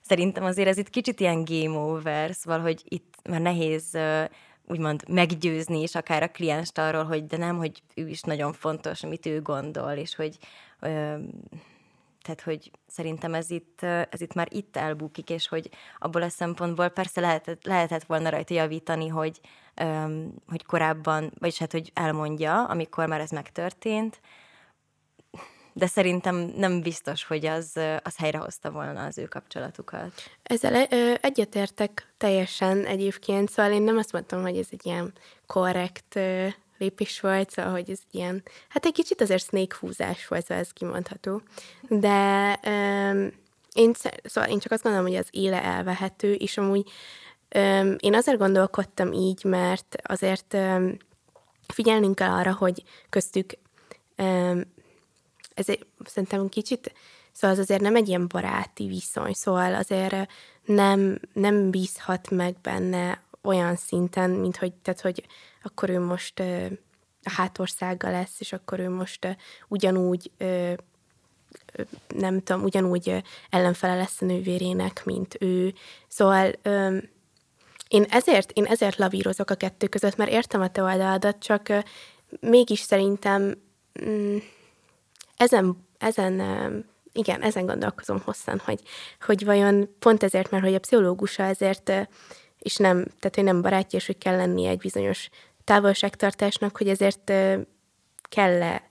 [0.00, 3.98] Szerintem azért ez itt kicsit ilyen game over, szóval, hogy itt már nehéz
[4.66, 9.02] úgymond meggyőzni is akár a klienst arról, hogy de nem, hogy ő is nagyon fontos,
[9.02, 10.38] amit ő gondol, és hogy
[12.22, 16.88] tehát, hogy szerintem ez itt, ez itt már itt elbukik, és hogy abból a szempontból
[16.88, 19.40] persze lehetett, lehetett volna rajta javítani, hogy
[20.46, 24.20] hogy korábban, vagyis hát, hogy elmondja, amikor már ez megtörtént,
[25.72, 30.12] de szerintem nem biztos, hogy az, az helyrehozta volna az ő kapcsolatukat.
[30.42, 30.74] Ezzel
[31.20, 35.12] egyetértek teljesen egyébként, szóval én nem azt mondtam, hogy ez egy ilyen
[35.46, 36.18] korrekt
[36.78, 40.72] lépés volt, szóval, hogy ez ilyen, hát egy kicsit azért snake húzás volt, szóval ez
[40.72, 41.42] kimondható,
[41.88, 43.26] de ö,
[43.72, 43.92] én,
[44.24, 46.90] szóval én csak azt gondolom, hogy az éle elvehető, és amúgy
[47.48, 50.90] ö, én azért gondolkodtam így, mert azért ö,
[51.66, 53.52] figyelnünk kell arra, hogy köztük
[54.16, 54.60] ö,
[55.54, 56.92] ez egy, szerintem kicsit,
[57.32, 60.30] szóval az azért nem egy ilyen baráti viszony, szóval azért
[60.64, 65.26] nem, nem bízhat meg benne olyan szinten, mint hogy, tehát, hogy
[65.68, 66.40] akkor ő most
[67.22, 69.36] a hátországa lesz, és akkor ő most
[69.68, 70.30] ugyanúgy
[72.08, 75.74] nem tudom, ugyanúgy ellenfele lesz a nővérének, mint ő.
[76.08, 76.52] Szóval
[77.88, 81.68] én ezért, én ezért lavírozok a kettő között, mert értem a te oldaladat, csak
[82.40, 83.54] mégis szerintem
[84.04, 84.36] mm,
[85.36, 86.40] ezen, ezen
[87.12, 88.80] igen, ezen gondolkozom hosszan, hogy,
[89.20, 91.92] hogy vajon pont ezért, mert hogy a pszichológusa ezért,
[92.58, 95.28] és nem, tehát hogy nem barátja, és hogy kell lennie egy bizonyos
[95.68, 97.32] távolságtartásnak, hogy ezért
[98.22, 98.88] kell-e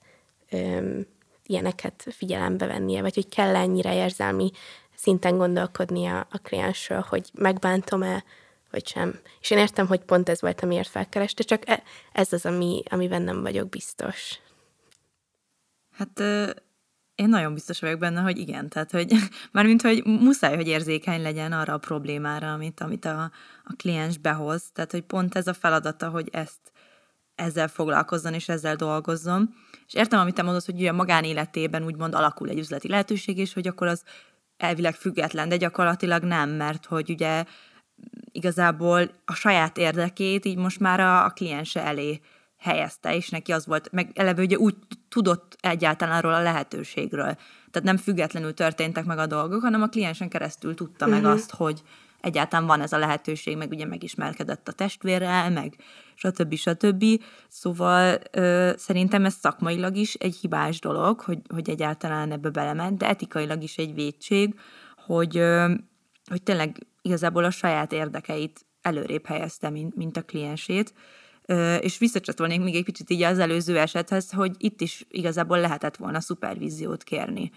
[1.46, 4.50] ilyeneket figyelembe vennie, vagy hogy kell ennyire érzelmi
[4.94, 8.24] szinten gondolkodnia a kliensről, hogy megbántom-e,
[8.70, 9.20] vagy sem.
[9.40, 13.22] És én értem, hogy pont ez volt, amiért felkereste, csak e, ez az, ami, amiben
[13.22, 14.38] nem vagyok biztos.
[15.92, 16.22] Hát
[17.18, 19.12] én nagyon biztos vagyok benne, hogy igen, tehát hogy
[19.52, 23.30] mármint, hogy muszáj, hogy érzékeny legyen arra a problémára, amit, amit a,
[23.64, 26.72] a kliens behoz, tehát hogy pont ez a feladata, hogy ezt
[27.34, 29.54] ezzel foglalkozzon és ezzel dolgozzon.
[29.86, 33.52] És értem, amit te mondasz, hogy ugye a magánéletében úgymond alakul egy üzleti lehetőség, és
[33.52, 34.02] hogy akkor az
[34.56, 37.44] elvileg független, de gyakorlatilag nem, mert hogy ugye
[38.32, 42.20] igazából a saját érdekét így most már a, a kliense elé
[42.58, 44.74] helyezte, és neki az volt, meg eleve ugye úgy
[45.08, 47.34] tudott egyáltalán arról a lehetőségről.
[47.70, 51.20] Tehát nem függetlenül történtek meg a dolgok, hanem a kliensen keresztül tudta uh-huh.
[51.20, 51.38] meg mhm.
[51.38, 51.82] azt, hogy
[52.20, 55.76] egyáltalán van ez a lehetőség, meg ugye megismerkedett a testvérrel, meg
[56.14, 56.54] stb.
[56.54, 57.04] stb.
[57.48, 63.08] Szóval ö, szerintem ez szakmailag is egy hibás dolog, hogy, hogy egyáltalán ebbe belement, de
[63.08, 64.54] etikailag is egy védség,
[65.06, 65.74] hogy, ö,
[66.30, 70.94] hogy tényleg igazából a saját érdekeit előrébb helyezte, mint, mint a kliensét,
[71.80, 76.20] és visszacsatolnék még egy picit így az előző esethez, hogy itt is igazából lehetett volna
[76.20, 77.50] szupervíziót kérni.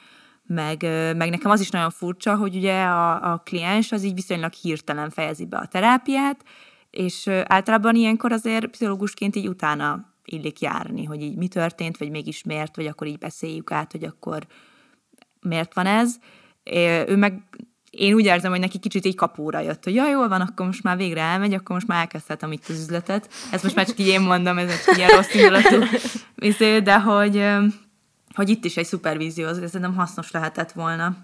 [0.46, 0.82] Meg,
[1.18, 5.10] meg nekem az is nagyon furcsa, hogy ugye a, a kliens az így viszonylag hirtelen
[5.10, 6.44] fejezi be a terápiát,
[6.90, 12.44] és általában ilyenkor azért pszichológusként így utána illik járni, hogy így mi történt, vagy mégis
[12.44, 14.48] miért, vagy akkor így beszéljük át, hogy akkor
[15.42, 16.16] miért van ez.
[17.08, 17.44] Ő meg
[17.92, 20.84] én úgy érzem, hogy neki kicsit így kapóra jött, hogy ja, jól van, akkor most
[20.84, 23.30] már végre elmegy, akkor most már elkezdhetem itt az üzletet.
[23.52, 25.84] Ezt most már csak így én mondom, ez egy ilyen rossz indulatú
[26.36, 27.46] izé, de hogy,
[28.34, 31.16] hogy itt is egy szupervízió, ez szerintem hasznos lehetett volna.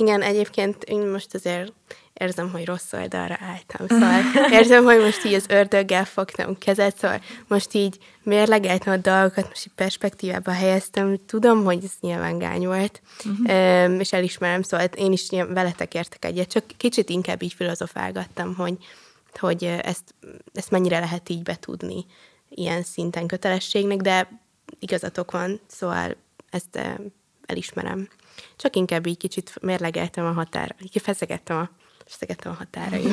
[0.00, 1.72] Igen, egyébként én most azért
[2.12, 3.86] érzem, hogy rossz oldalra álltam.
[3.86, 4.20] Szóval
[4.58, 9.66] érzem, hogy most így az ördöggel fogtam kezet, szóval most így mérlegeltem a dolgokat, most
[9.66, 11.18] így perspektívába helyeztem.
[11.26, 14.00] Tudom, hogy ez nyilván gány volt, uh-huh.
[14.00, 18.76] és elismerem, szóval én is veletek értek egyet, csak kicsit inkább így filozofálgattam, hogy,
[19.32, 20.14] hogy ezt,
[20.54, 22.04] ezt mennyire lehet így betudni
[22.48, 24.28] ilyen szinten kötelességnek, de
[24.78, 26.16] igazatok van, szóval
[26.50, 26.78] ezt
[27.46, 28.08] elismerem.
[28.56, 31.70] Csak inkább így kicsit mérlegeltem a határ, kifezegettem a
[32.06, 33.04] feszegettem a határaim.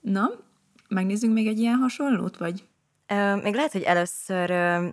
[0.00, 0.30] Na,
[0.88, 2.64] megnézzünk még egy ilyen hasonlót, vagy?
[3.08, 4.86] Uh, még lehet, hogy először uh,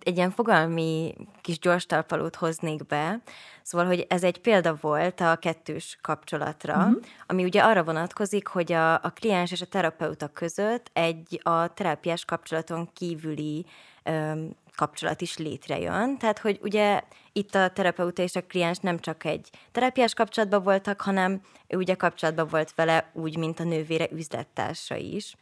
[0.00, 3.20] egy ilyen fogalmi kis gyors talpalót hoznék be.
[3.62, 7.02] Szóval, hogy ez egy példa volt a kettős kapcsolatra, uh-huh.
[7.26, 12.24] ami ugye arra vonatkozik, hogy a, a kliens és a terapeuta között egy a terápiás
[12.24, 13.66] kapcsolaton kívüli
[14.04, 16.18] um, kapcsolat is létrejön.
[16.18, 21.00] Tehát, hogy ugye itt a terapeuta és a kliens nem csak egy terápiás kapcsolatban voltak,
[21.00, 25.36] hanem ő ugye kapcsolatban volt vele úgy, mint a nővére üzlettársa is.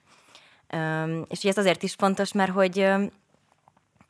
[1.29, 2.89] És ez azért is fontos, mert hogy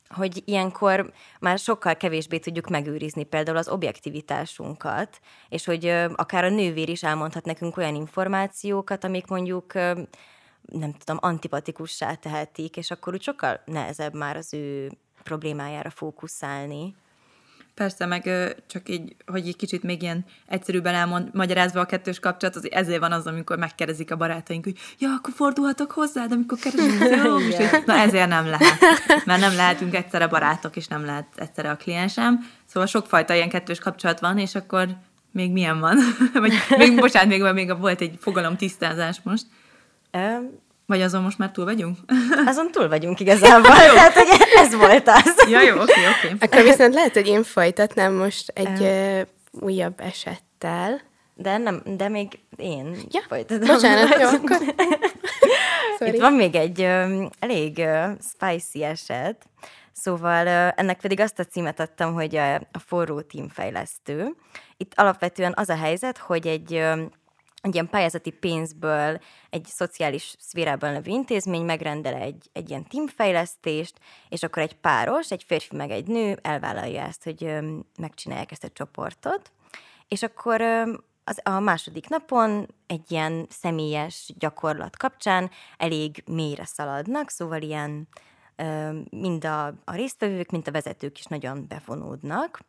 [0.09, 6.89] hogy ilyenkor már sokkal kevésbé tudjuk megőrizni például az objektivitásunkat, és hogy akár a nővér
[6.89, 9.73] is elmondhat nekünk olyan információkat, amik mondjuk
[10.63, 16.95] nem tudom, antipatikussá tehetik, és akkor úgy sokkal nehezebb már az ő problémájára fókuszálni.
[17.75, 18.31] Persze, meg
[18.67, 23.13] csak így, hogy egy kicsit még ilyen egyszerűbben elmagyarázva a kettős kapcsolat, az ezért van
[23.13, 27.57] az, amikor megkérdezik a barátaink, hogy ja, akkor fordulhatok hozzá, de amikor keresünk, és
[27.87, 28.79] na ezért nem lehet.
[29.25, 32.47] Mert nem lehetünk egyszerre barátok, és nem lehet egyszerre a kliensem.
[32.67, 34.89] Szóval sokfajta ilyen kettős kapcsolat van, és akkor
[35.31, 35.99] még milyen van?
[36.33, 39.45] Vagy még, bocsánat, még, még volt egy fogalom tisztázás most.
[40.93, 41.99] Vagy azon most már túl vagyunk?
[42.47, 45.45] azon túl vagyunk igazából, tehát hogy ez volt az.
[45.49, 46.37] ja, jó, oké, oké.
[46.41, 51.01] Akkor viszont lehet, hogy én folytatnám most egy ö, újabb esettel.
[51.35, 53.67] De, nem, de még én Ja, folytatom.
[53.67, 54.61] bocsánat, jó, akkor...
[55.99, 59.37] Itt van még egy ö, elég ö, spicy eset,
[59.93, 64.35] szóval ö, ennek pedig azt a címet adtam, hogy a, a forró tímfejlesztő.
[64.77, 67.03] Itt alapvetően az a helyzet, hogy egy, ö,
[67.63, 69.21] egy ilyen pályázati pénzből
[69.51, 73.99] egy szociális szférában levő intézmény megrendel egy, egy ilyen tímfejlesztést,
[74.29, 77.53] és akkor egy páros, egy férfi meg egy nő elvállalja ezt, hogy
[77.99, 79.53] megcsinálják ezt a csoportot,
[80.09, 80.61] és akkor
[81.25, 88.09] az, a második napon egy ilyen személyes gyakorlat kapcsán elég mélyre szaladnak, szóval ilyen
[89.11, 92.61] mind a, a résztvevők, mint a vezetők is nagyon bevonódnak,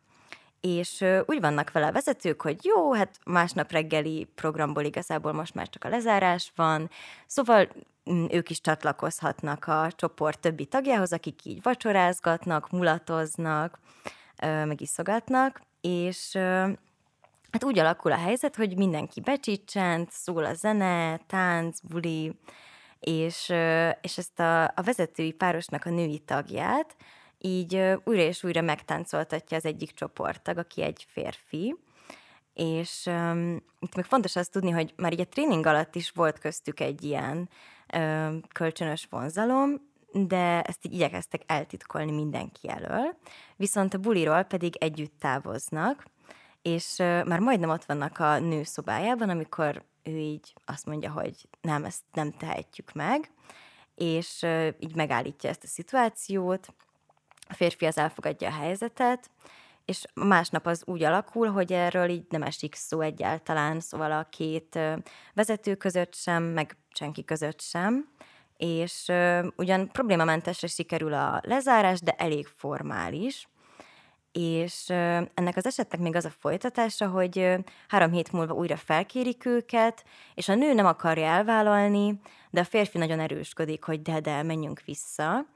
[0.64, 5.68] és úgy vannak vele a vezetők, hogy jó, hát másnap reggeli programból igazából most már
[5.68, 6.90] csak a lezárás van,
[7.26, 7.68] szóval
[8.10, 13.78] mm, ők is csatlakozhatnak a csoport többi tagjához, akik így vacsorázgatnak, mulatoznak,
[14.42, 16.38] ö, meg iszogatnak, és
[17.50, 22.38] Hát úgy alakul a helyzet, hogy mindenki becsicsent, szól a zene, tánc, buli,
[23.00, 23.52] és,
[24.00, 26.96] és ezt a, a vezetői párosnak a női tagját
[27.44, 31.76] így újra és újra megtáncoltatja az egyik csoporttag, aki egy férfi,
[32.54, 36.38] és um, itt még fontos azt tudni, hogy már így a tréning alatt is volt
[36.38, 37.48] köztük egy ilyen
[37.96, 43.16] um, kölcsönös vonzalom, de ezt így igyekeztek eltitkolni mindenki elől,
[43.56, 46.04] viszont a buliról pedig együtt távoznak,
[46.62, 51.48] és uh, már majdnem ott vannak a nő szobájában, amikor ő így azt mondja, hogy
[51.60, 53.30] nem, ezt nem tehetjük meg,
[53.94, 56.74] és uh, így megállítja ezt a szituációt,
[57.48, 59.30] a férfi az elfogadja a helyzetet,
[59.84, 64.78] és másnap az úgy alakul, hogy erről így nem esik szó egyáltalán, szóval a két
[65.34, 68.08] vezető között sem, meg senki között sem,
[68.56, 69.12] és
[69.56, 73.48] ugyan problémamentesre sikerül a lezárás, de elég formális,
[74.32, 74.88] és
[75.34, 77.54] ennek az esetnek még az a folytatása, hogy
[77.88, 80.04] három hét múlva újra felkérik őket,
[80.34, 84.80] és a nő nem akarja elvállalni, de a férfi nagyon erősködik, hogy de, de, menjünk
[84.84, 85.46] vissza.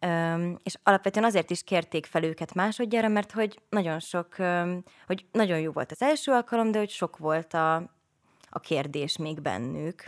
[0.00, 5.24] Öm, és alapvetően azért is kérték fel őket másodjára, mert hogy nagyon sok, öm, hogy
[5.32, 7.74] nagyon jó volt az első alkalom, de hogy sok volt a,
[8.50, 10.04] a kérdés még bennük.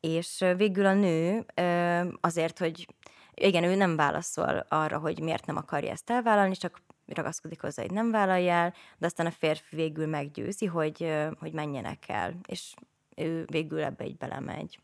[0.00, 2.86] És végül a nő öm, azért, hogy
[3.34, 7.92] igen, ő nem válaszol arra, hogy miért nem akarja ezt elvállalni, csak ragaszkodik hozzá, hogy
[7.92, 12.74] nem vállalja el, de aztán a férfi végül meggyőzi, hogy, hogy menjenek el, és
[13.16, 14.78] ő végül ebbe így belemegy.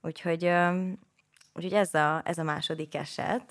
[0.00, 0.52] Úgyhogy
[1.56, 3.42] Úgyhogy ez a, ez a második eset.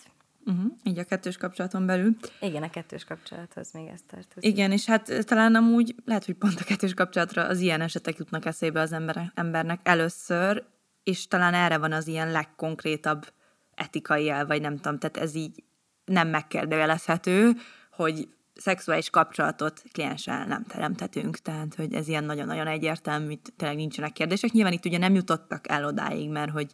[0.46, 0.72] Uh-huh.
[0.84, 2.16] Így a kettős kapcsolaton belül.
[2.40, 4.52] Igen, a kettős kapcsolathoz még ezt tartozik.
[4.52, 8.46] Igen, és hát talán amúgy lehet, hogy pont a kettős kapcsolatra az ilyen esetek jutnak
[8.46, 10.64] eszébe az emberek, embernek először,
[11.04, 13.34] és talán erre van az ilyen legkonkrétabb
[13.76, 15.64] etikai el, vagy nem tudom, tehát ez így
[16.06, 17.52] nem megkérdőjelezhető,
[17.92, 24.52] hogy szexuális kapcsolatot klienssel nem teremtetünk, tehát hogy ez ilyen nagyon-nagyon egyértelmű, tényleg nincsenek kérdések.
[24.52, 26.72] Nyilván itt ugye nem jutottak el odáig, mert hogy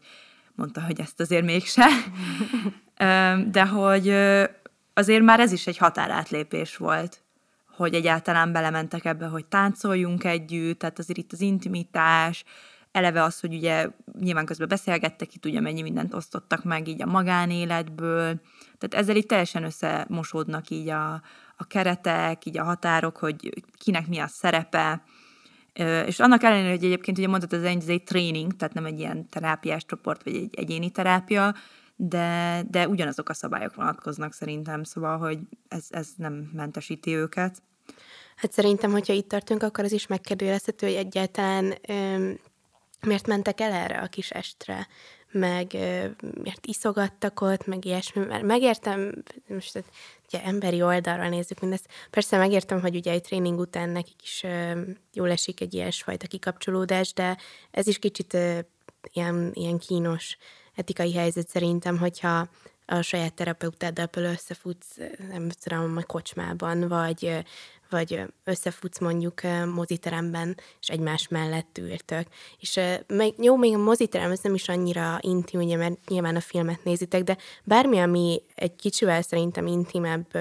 [0.56, 1.86] mondta, hogy ezt azért mégse.
[3.48, 4.10] De hogy
[4.94, 7.24] azért már ez is egy határátlépés volt,
[7.76, 12.44] hogy egyáltalán belementek ebbe, hogy táncoljunk együtt, tehát azért itt az intimitás,
[12.92, 17.06] eleve az, hogy ugye nyilván közben beszélgettek, itt ugye mennyi mindent osztottak meg így a
[17.06, 18.42] magánéletből,
[18.78, 21.14] tehát ezzel itt teljesen összemosódnak így a,
[21.58, 25.04] a keretek, így a határok, hogy kinek mi a szerepe,
[26.06, 29.00] és annak ellenére, hogy egyébként ugye mondtad, ez egy, ez egy tréning, tehát nem egy
[29.00, 31.56] ilyen terápiás csoport, vagy egy egyéni terápia,
[31.96, 37.62] de, de ugyanazok a szabályok vonatkoznak szerintem, szóval, hogy ez, ez nem mentesíti őket.
[38.36, 42.40] Hát szerintem, hogyha itt tartunk, akkor az is megkérdőjelezhető, hogy egyáltalán öm,
[43.02, 44.88] miért mentek el erre a kis estre,
[45.32, 45.72] meg
[46.41, 49.86] miért iszogattak ott, meg ilyesmi, mert megértem, most hát,
[50.28, 54.46] ugye emberi oldalról nézzük mindezt, persze megértem, hogy ugye egy tréning után nekik is
[55.13, 57.38] jól esik egy ilyesfajta kikapcsolódás, de
[57.72, 58.38] ez is kicsit
[59.13, 60.38] ilyen, ilyen kínos
[60.76, 62.48] etikai helyzet szerintem, hogyha
[62.86, 64.98] a saját terapeutáddal például összefutsz,
[65.30, 67.44] nem tudom, a kocsmában, vagy,
[67.92, 69.42] vagy összefutsz mondjuk
[69.74, 72.28] moziteremben, és egymás mellett ültök.
[72.60, 72.80] És
[73.38, 77.24] jó, még a moziterem, ez nem is annyira intim, ugye, mert nyilván a filmet nézitek,
[77.24, 80.38] de bármi, ami egy kicsivel szerintem intimebb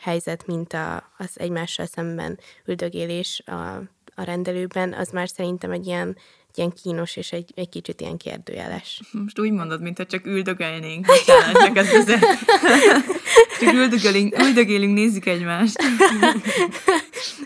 [0.00, 3.82] helyzet, mint a, az egymással szemben üldögélés a,
[4.14, 6.16] a rendelőben, az már szerintem egy ilyen
[6.58, 9.00] ilyen kínos és egy, egy kicsit ilyen kérdőjeles.
[9.10, 11.06] Most úgy mondod, mintha csak üldögölnénk.
[11.06, 12.20] Bocsánat, csak ez azért.
[13.60, 15.82] csak üldögélünk, üldögélünk, nézzük egymást.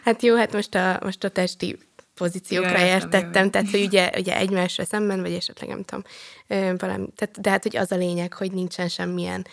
[0.05, 1.79] hát jó, hát most a, most a testi
[2.19, 3.51] pozíciókra ja, értettem, jó.
[3.51, 6.05] tehát hogy ugye, ugye egymásra szemben, vagy esetleg nem tudom,
[6.79, 9.47] valami, tehát, de hát hogy az a lényeg, hogy nincsen semmilyen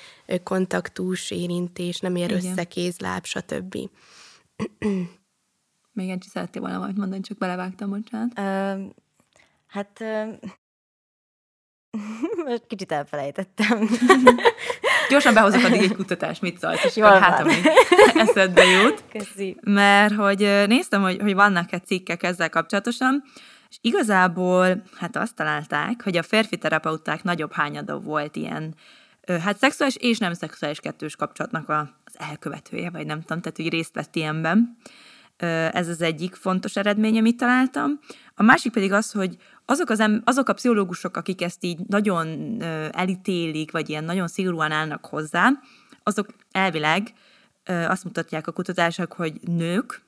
[0.43, 2.51] kontaktus, érintés, nem ér Igen.
[2.51, 3.77] össze kézláb, stb.
[5.91, 8.39] Még egy szerettél volna valamit mondani, csak belevágtam, bocsánat.
[8.39, 8.93] Uh,
[9.75, 10.03] hát
[12.45, 13.89] most kicsit elfelejtettem.
[15.09, 17.69] Gyorsan behozok addig egy kutatást, mit szólsz, és Jól hát, amíg
[18.27, 19.03] eszedbe jut.
[19.11, 19.57] Köszi.
[19.61, 23.23] Mert hogy néztem, hogy, hogy vannak-e cikkek ezzel kapcsolatosan,
[23.69, 28.75] és igazából hát azt találták, hogy a férfi terapeuták nagyobb hányada volt ilyen
[29.27, 33.93] hát szexuális és nem szexuális kettős kapcsolatnak az elkövetője, vagy nem tudom, tehát hogy részt
[33.93, 34.77] vett ilyenben.
[35.71, 37.99] Ez az egyik fontos eredmény, amit találtam.
[38.35, 42.57] A másik pedig az, hogy azok, az em- azok a pszichológusok, akik ezt így nagyon
[42.91, 45.49] elítélik, vagy ilyen nagyon szigorúan állnak hozzá,
[46.03, 47.13] azok elvileg
[47.65, 50.01] azt mutatják a kutatások, hogy nők,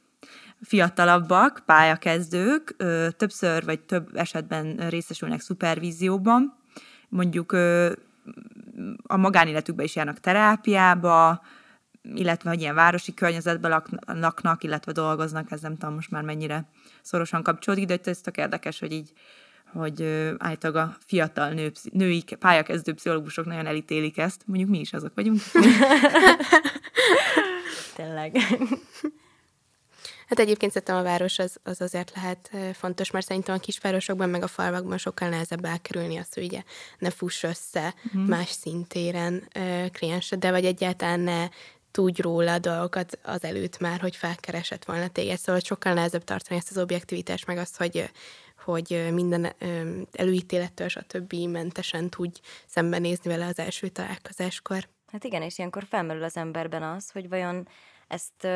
[0.62, 2.76] fiatalabbak, pályakezdők,
[3.18, 6.58] többször vagy több esetben részesülnek szupervízióban,
[7.10, 7.52] mondjuk
[9.04, 11.42] a magánéletükben is járnak terápiába,
[12.02, 16.70] illetve hogy ilyen városi környezetben laknak, illetve dolgoznak, ez nem tudom most már mennyire
[17.02, 19.14] szorosan kapcsolódik, de ez tök érdekes, hogy így
[19.78, 20.04] hogy
[20.38, 24.42] állítólag a fiatal nő, női pályakezdő pszichológusok nagyon elítélik ezt.
[24.46, 25.42] Mondjuk mi is azok vagyunk.
[27.96, 28.38] Tényleg.
[30.28, 34.44] Hát egyébként szerintem a város az, az azért lehet fontos, mert szerintem a kisvárosokban meg
[34.44, 36.64] a falvakban sokkal nehezebb elkerülni azt, hogy ugye
[36.98, 38.28] ne fuss össze uh-huh.
[38.28, 39.48] más szintéren
[39.92, 41.48] kliensed, de vagy egyáltalán ne
[41.92, 45.38] tudj róla a dolgokat az előtt már, hogy felkeresett volna téged.
[45.38, 48.10] Szóval sokkal nehezebb tartani ezt az objektivitást, meg azt, hogy
[48.68, 49.54] hogy minden
[50.12, 51.34] előítélettől, stb.
[51.34, 54.88] mentesen tudj szembenézni vele az első találkozáskor.
[55.12, 57.68] Hát igen, és ilyenkor felmerül az emberben az, hogy vajon
[58.08, 58.48] ezt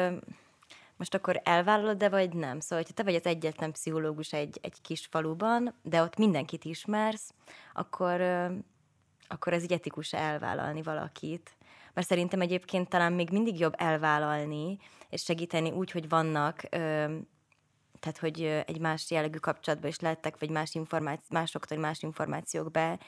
[1.01, 2.59] most akkor elvállalod, de vagy nem.
[2.59, 7.33] Szóval, hogyha te vagy az egyetlen pszichológus egy, egy kis faluban, de ott mindenkit ismersz,
[7.73, 8.21] akkor,
[9.27, 11.55] akkor ez így etikus elvállalni valakit.
[11.93, 14.77] Mert szerintem egyébként talán még mindig jobb elvállalni,
[15.09, 16.61] és segíteni úgy, hogy vannak
[18.01, 22.99] tehát hogy egy más jellegű kapcsolatban is lettek, vagy más információ, másoktól más információk be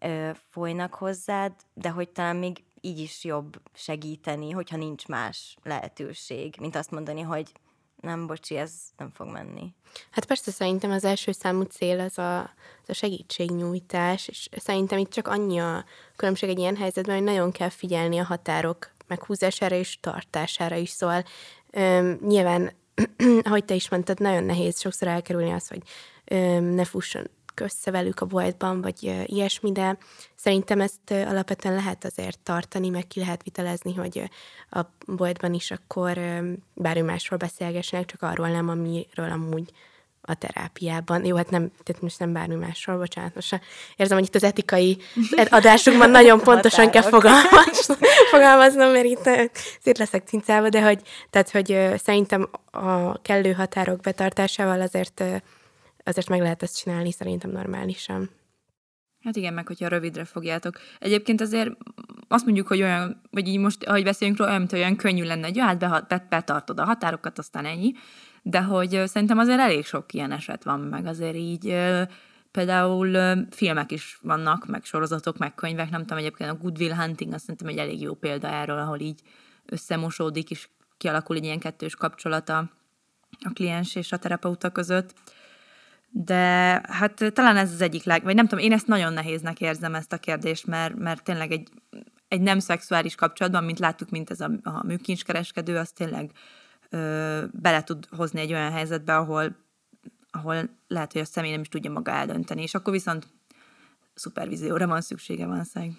[0.00, 6.56] ö, folynak hozzád, de hogy talán még így is jobb segíteni, hogyha nincs más lehetőség,
[6.60, 7.52] mint azt mondani, hogy
[8.00, 9.74] nem, bocsi, ez nem fog menni.
[10.10, 15.10] Hát persze szerintem az első számú cél az a, az a segítségnyújtás, és szerintem itt
[15.10, 15.84] csak annyi a
[16.16, 21.24] különbség egy ilyen helyzetben, hogy nagyon kell figyelni a határok meghúzására és tartására is, szóval
[21.70, 22.72] öm, nyilván
[23.42, 25.82] ahogy te is mondtad, nagyon nehéz sokszor elkerülni azt, hogy
[26.24, 29.98] ö, ne fusson össze velük a boltban, vagy ö, ilyesmi, de
[30.34, 34.24] szerintem ezt ö, alapvetően lehet azért tartani, meg ki lehet vitelezni, hogy ö,
[34.78, 36.18] a boltban is akkor
[36.74, 39.72] bármi másról beszélgessenek, csak arról nem, amiről amúgy
[40.20, 41.24] a terápiában.
[41.24, 43.60] Jó, hát nem, tehát most nem bármi másról, bocsánat, most
[43.96, 44.98] érzem, hogy itt az etikai
[45.50, 47.86] adásunkban nagyon pontosan kell fogalmaz,
[48.32, 49.30] fogalmaznom, mert itt
[49.80, 51.00] szét leszek cincálva, de hogy,
[51.30, 55.24] tehát, hogy szerintem a kellő határok betartásával azért,
[56.04, 58.30] azért meg lehet ezt csinálni szerintem normálisan.
[59.24, 60.80] Hát igen, meg hogyha rövidre fogjátok.
[60.98, 61.70] Egyébként azért
[62.28, 65.46] azt mondjuk, hogy olyan, vagy így most, ahogy beszélünk róla, olyan, mint olyan könnyű lenne,
[65.46, 67.92] hogy hát betartod a határokat, aztán ennyi
[68.42, 71.76] de hogy szerintem azért elég sok ilyen eset van, meg azért így
[72.50, 77.32] például filmek is vannak, meg sorozatok, meg könyvek, nem tudom, egyébként a Good Will Hunting
[77.32, 79.20] azt szerintem egy elég jó példa erről, ahol így
[79.66, 82.70] összemosódik, és kialakul egy ilyen kettős kapcsolata
[83.44, 85.14] a kliens és a terapeuta között.
[86.12, 86.34] De
[86.88, 90.12] hát talán ez az egyik leg, vagy nem tudom, én ezt nagyon nehéznek érzem ezt
[90.12, 91.68] a kérdést, mert, mert tényleg egy,
[92.28, 96.30] egy nem szexuális kapcsolatban, mint láttuk, mint ez a, a műkincskereskedő, az tényleg
[96.90, 99.56] ö, bele tud hozni egy olyan helyzetbe, ahol,
[100.30, 103.26] ahol lehet, hogy a személy nem is tudja maga eldönteni, és akkor viszont
[104.14, 105.92] szupervízióra van szüksége van szeg.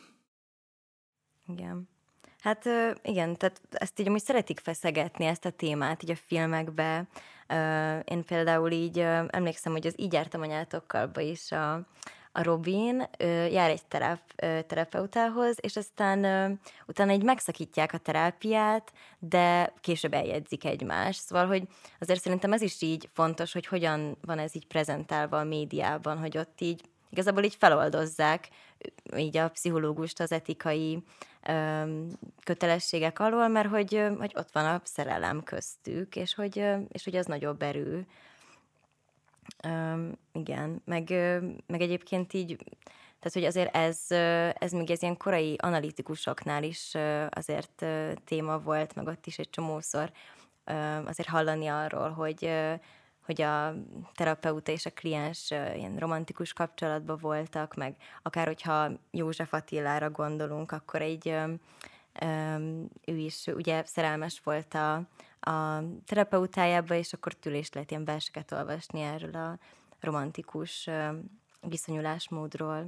[1.48, 1.90] Igen.
[2.40, 2.66] Hát
[3.04, 7.08] igen, tehát ezt így amúgy szeretik feszegetni, ezt a témát így a filmekbe.
[8.04, 11.88] Én például így emlékszem, hogy az Így jártam anyátokkal is a,
[12.32, 16.52] a Robin ö, jár egy terap, ö, terapeutához, és aztán ö,
[16.88, 21.20] utána egy megszakítják a terápiát, de később eljegyzik egymást.
[21.22, 21.64] Szóval, hogy
[22.00, 26.38] azért szerintem ez is így fontos, hogy hogyan van ez így prezentálva a médiában, hogy
[26.38, 28.48] ott így igazából így feloldozzák
[29.18, 31.04] így a pszichológust az etikai
[31.48, 31.84] ö,
[32.44, 37.26] kötelességek alól, mert hogy, hogy ott van a szerelem köztük, és hogy, és hogy az
[37.26, 38.06] nagyobb erő.
[39.68, 41.10] Um, igen, meg,
[41.68, 42.58] meg egyébként így,
[43.20, 44.00] tehát hogy azért ez,
[44.60, 46.96] ez még ez ilyen korai analitikusoknál is
[47.30, 47.86] azért
[48.26, 50.12] téma volt, meg ott is egy csomószor
[51.06, 52.52] azért hallani arról, hogy
[53.26, 53.74] hogy a
[54.16, 61.02] terapeuta és a kliens ilyen romantikus kapcsolatban voltak, meg akár hogyha József Attilára gondolunk, akkor
[61.02, 61.28] egy
[63.06, 65.02] ő is ugye szerelmes volt a,
[65.42, 69.58] a terapeutájába, és akkor tülést lehet ilyen verseket olvasni erről a
[70.00, 70.90] romantikus
[71.62, 72.88] viszonyulásmódról.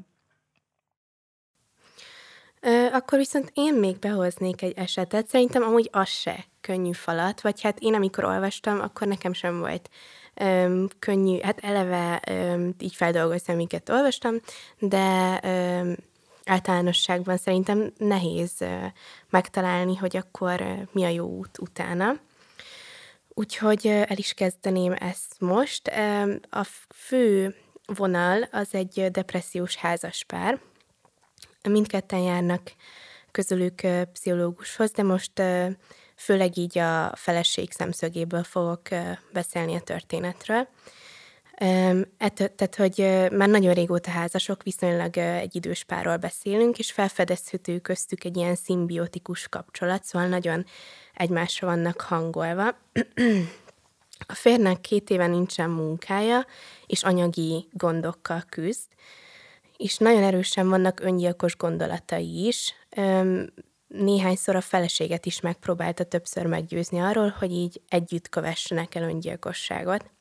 [2.91, 5.27] Akkor viszont én még behoznék egy esetet.
[5.27, 9.89] Szerintem amúgy az se könnyű falat, vagy hát én amikor olvastam, akkor nekem sem volt
[10.33, 14.35] öm, könnyű, hát eleve öm, így feldolgoztam, amiket olvastam,
[14.79, 15.95] de öm,
[16.45, 18.85] általánosságban szerintem nehéz ö,
[19.29, 22.19] megtalálni, hogy akkor ö, mi a jó út utána.
[23.33, 25.87] Úgyhogy el is kezdeném ezt most.
[26.49, 26.63] A
[26.95, 27.55] fő
[27.85, 30.59] vonal az egy depressziós házaspár.
[31.69, 32.61] Mindketten járnak
[33.31, 33.81] közülük
[34.13, 35.41] pszichológushoz, de most
[36.15, 38.81] főleg így a feleség szemszögéből fogok
[39.31, 40.67] beszélni a történetről.
[42.27, 42.97] Tehát, hogy
[43.31, 49.47] már nagyon régóta házasok, viszonylag egy idős párról beszélünk, és felfedezhető köztük egy ilyen szimbiotikus
[49.47, 50.65] kapcsolat, szóval nagyon
[51.13, 52.67] egymásra vannak hangolva.
[54.27, 56.45] A férnek két éve nincsen munkája,
[56.85, 58.87] és anyagi gondokkal küzd,
[59.77, 62.73] és nagyon erősen vannak öngyilkos gondolatai is
[63.87, 70.11] néhányszor a feleséget is megpróbálta többször meggyőzni arról, hogy így együtt kövessenek el öngyilkosságot.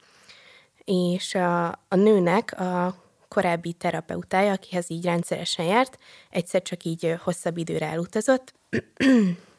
[0.84, 2.94] És a, a nőnek a
[3.28, 5.98] korábbi terapeutája, akihez így rendszeresen járt,
[6.30, 8.54] egyszer csak így hosszabb időre elutazott,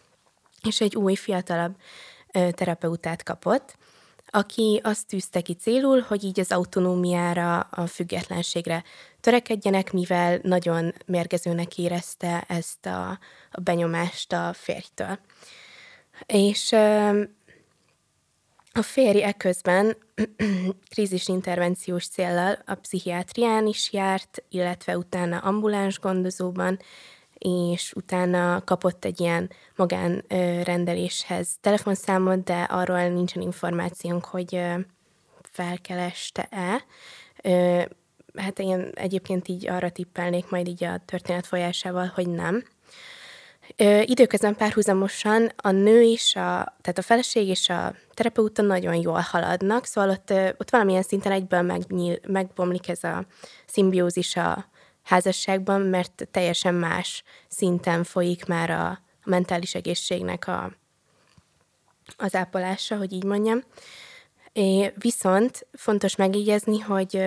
[0.67, 1.75] és egy új, fiatalabb
[2.31, 3.77] terapeutát kapott,
[4.35, 8.83] aki azt tűzte ki célul, hogy így az autonómiára, a függetlenségre
[9.21, 13.19] törekedjenek, mivel nagyon mérgezőnek érezte ezt a,
[13.51, 15.19] a benyomást a férjtől.
[16.25, 16.71] És
[18.75, 19.97] a férj eközben
[20.93, 26.79] krízisintervenciós céllal a pszichiátrián is járt, illetve utána ambuláns gondozóban,
[27.43, 34.61] és utána kapott egy ilyen magánrendeléshez telefonszámot, de arról nincsen információnk, hogy
[35.41, 36.85] felkeleste-e.
[38.35, 42.63] Hát én egyébként így arra tippelnék majd így a történet folyásával, hogy nem.
[44.01, 49.85] időközben párhuzamosan a nő is, a, tehát a feleség és a terapeuta nagyon jól haladnak,
[49.85, 53.25] szóval ott, ott valamilyen szinten egyből megnyíl, megbomlik ez a
[53.65, 54.71] szimbiózis a
[55.03, 60.71] házasságban, mert teljesen más szinten folyik már a, mentális egészségnek a,
[62.17, 63.63] az ápolása, hogy így mondjam.
[64.53, 67.17] É, viszont fontos megjegyezni, hogy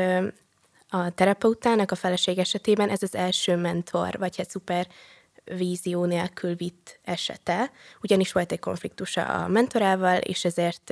[0.88, 4.86] a terapeutának a feleség esetében ez az első mentor, vagy hát szuper
[5.44, 7.70] vízió nélkül vitt esete,
[8.02, 10.90] ugyanis volt egy konfliktusa a mentorával, és ezért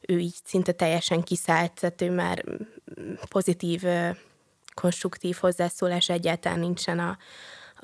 [0.00, 2.44] ő így szinte teljesen kiszállt, tehát ő már
[3.28, 3.82] pozitív
[4.80, 7.18] konstruktív hozzászólás egyáltalán nincsen a,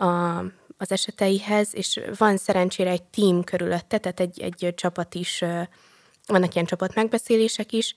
[0.04, 0.38] a,
[0.78, 5.44] az eseteihez, és van szerencsére egy tím körülötte, tehát egy, egy csapat is,
[6.26, 7.96] vannak ilyen csapat megbeszélések is,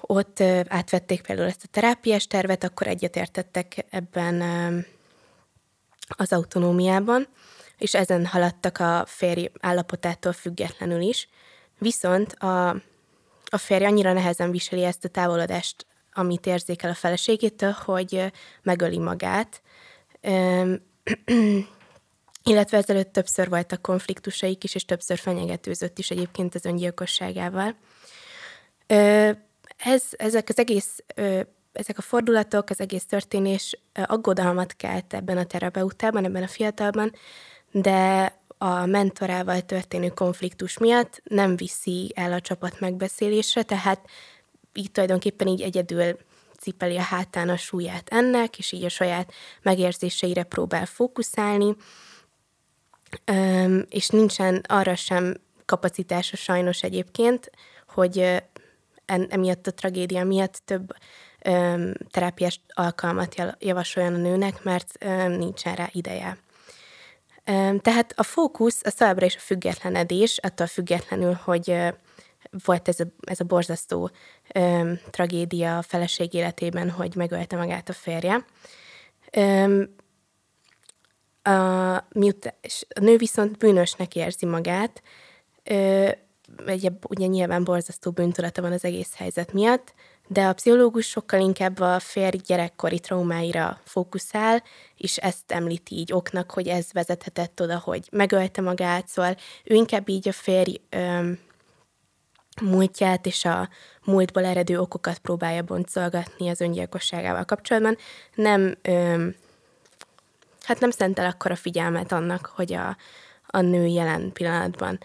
[0.00, 4.42] ott átvették például ezt a terápiás tervet, akkor egyetértettek ebben
[6.08, 7.28] az autonómiában,
[7.78, 11.28] és ezen haladtak a férj állapotától függetlenül is.
[11.78, 12.68] Viszont a,
[13.44, 15.86] a férj annyira nehezen viseli ezt a távolodást
[16.16, 19.62] amit érzékel a feleségétől, hogy megöli magát.
[22.44, 27.76] illetve ezelőtt többször voltak konfliktusaik is, és többször fenyegetőzött is egyébként az öngyilkosságával.
[29.76, 31.04] Ez, ezek az egész,
[31.72, 37.12] ezek a fordulatok, az egész történés aggodalmat kelt ebben a terapeutában, ebben a fiatalban,
[37.70, 44.08] de a mentorával történő konfliktus miatt nem viszi el a csapat megbeszélésre, tehát
[44.76, 46.16] így tulajdonképpen így egyedül
[46.58, 51.76] cipeli a hátán a súlyát ennek, és így a saját megérzéseire próbál fókuszálni,
[53.88, 57.50] és nincsen arra sem kapacitása sajnos egyébként,
[57.88, 58.42] hogy
[59.06, 60.92] emiatt a tragédia miatt több
[62.10, 66.38] terápiás alkalmat javasoljon a nőnek, mert nincsen rá ideje.
[67.80, 71.78] Tehát a fókusz a továbbra is a függetlenedés, attól függetlenül, hogy
[72.64, 74.10] volt ez a, ez a borzasztó
[74.54, 78.44] ö, tragédia a feleség életében, hogy megölte magát a férje.
[79.32, 79.82] Ö,
[81.42, 82.52] a, miután,
[82.88, 85.02] a nő viszont bűnösnek érzi magát,
[85.64, 86.08] ö,
[86.66, 89.94] ugye, ugye nyilván borzasztó bűntudata van az egész helyzet miatt,
[90.28, 94.62] de a pszichológus sokkal inkább a férj gyerekkori traumáira fókuszál,
[94.96, 100.08] és ezt említi így oknak, hogy ez vezethetett oda, hogy megölte magát, szóval ő inkább
[100.08, 101.38] így a férj öm,
[102.62, 103.68] múltját és a
[104.04, 107.96] múltból eredő okokat próbálja boncolgatni az öngyilkosságával kapcsolatban.
[108.34, 109.34] Nem, öm,
[110.62, 112.96] hát nem szentel akkor a figyelmet annak, hogy a,
[113.46, 114.98] a nő jelen pillanatban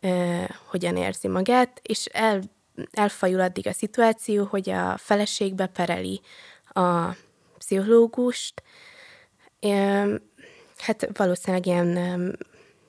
[0.00, 2.40] ö, hogyan érzi magát, és el
[2.92, 6.20] elfajul addig a szituáció, hogy a feleség bepereli
[6.72, 7.16] a
[7.58, 8.62] pszichológust,
[10.78, 12.36] hát valószínűleg ilyen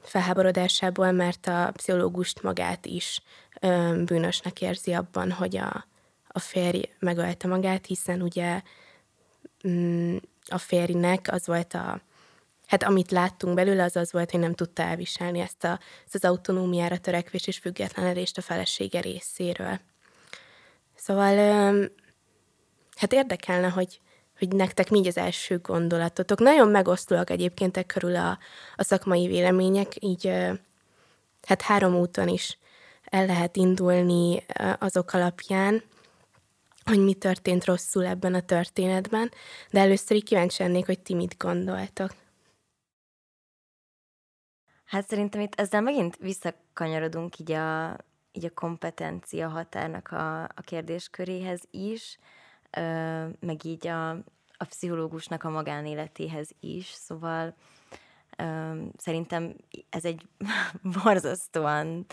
[0.01, 3.21] felháborodásából, mert a pszichológust magát is
[4.05, 5.85] bűnösnek érzi abban, hogy a,
[6.27, 8.61] a férj megölte magát, hiszen ugye
[9.67, 10.15] mm,
[10.47, 12.01] a férjnek az volt a
[12.65, 16.25] hát amit láttunk belőle, az az volt, hogy nem tudta elviselni ezt, a, ezt az
[16.25, 19.79] autonómiára törekvés és függetlenedést a felesége részéről.
[20.95, 21.35] Szóval
[22.95, 23.99] hát érdekelne, hogy,
[24.37, 26.39] hogy nektek mi az első gondolatotok.
[26.39, 28.39] Nagyon megosztóak egyébként e körül a,
[28.75, 30.31] a szakmai vélemények, így
[31.47, 32.57] hát három úton is
[33.15, 34.45] el lehet indulni
[34.79, 35.83] azok alapján,
[36.83, 39.31] hogy mi történt rosszul ebben a történetben,
[39.71, 42.13] de először így kíváncsi lennék, hogy ti mit gondoltok.
[44.85, 47.97] Hát szerintem itt ezzel megint visszakanyarodunk így a,
[48.31, 52.17] így a kompetencia határnak a, a kérdésköréhez is,
[53.39, 54.09] meg így a,
[54.57, 57.55] a pszichológusnak a magánéletéhez is, szóval
[58.97, 59.55] szerintem
[59.89, 60.21] ez egy
[61.03, 62.05] borzasztóan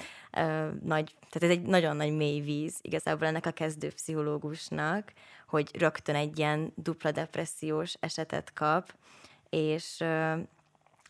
[0.83, 5.12] nagy, tehát ez egy nagyon nagy mély víz igazából ennek a kezdő pszichológusnak,
[5.47, 8.95] hogy rögtön egy ilyen dupla depressziós esetet kap,
[9.51, 10.05] és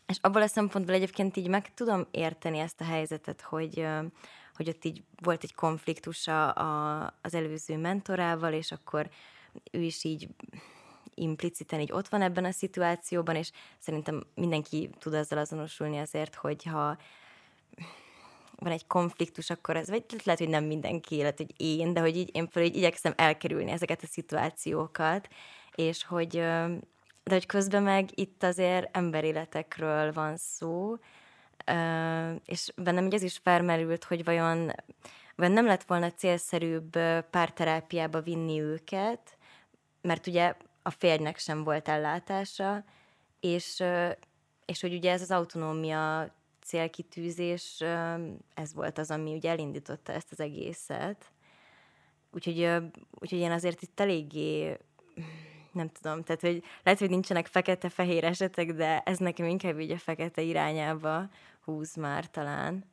[0.07, 3.87] és abból a szempontból egyébként így meg tudom érteni ezt a helyzetet, hogy,
[4.55, 6.49] hogy ott így volt egy konfliktusa
[7.21, 9.09] az előző mentorával, és akkor
[9.71, 10.27] ő is így
[11.15, 16.97] impliciten így ott van ebben a szituációban, és szerintem mindenki tud azzal azonosulni azért, hogyha
[18.55, 22.17] van egy konfliktus, akkor ez, vagy lehet, hogy nem mindenki élet, hogy én, de hogy
[22.17, 25.27] így én például így igyekszem elkerülni ezeket a szituációkat,
[25.75, 26.43] és hogy
[27.23, 30.95] de hogy közben meg itt azért emberéletekről van szó,
[32.45, 34.71] és bennem így az is felmerült, hogy vajon,
[35.35, 36.91] vajon nem lett volna célszerűbb
[37.29, 39.37] párterápiába vinni őket,
[40.01, 42.83] mert ugye a férjnek sem volt ellátása,
[43.39, 43.83] és,
[44.65, 47.83] és hogy ugye ez az autonómia célkitűzés,
[48.53, 51.31] ez volt az, ami ugye elindította ezt az egészet.
[52.31, 52.69] Úgyhogy,
[53.19, 54.77] úgyhogy én azért itt eléggé
[55.71, 59.97] nem tudom, tehát hogy lehet, hogy nincsenek fekete-fehér esetek, de ez nekem inkább így a
[59.97, 61.29] fekete irányába
[61.63, 62.85] húz már talán,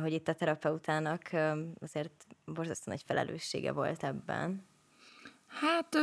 [0.00, 1.30] hogy itt a terapeutának
[1.80, 4.66] azért borzasztó nagy felelőssége volt ebben.
[5.46, 5.96] Hát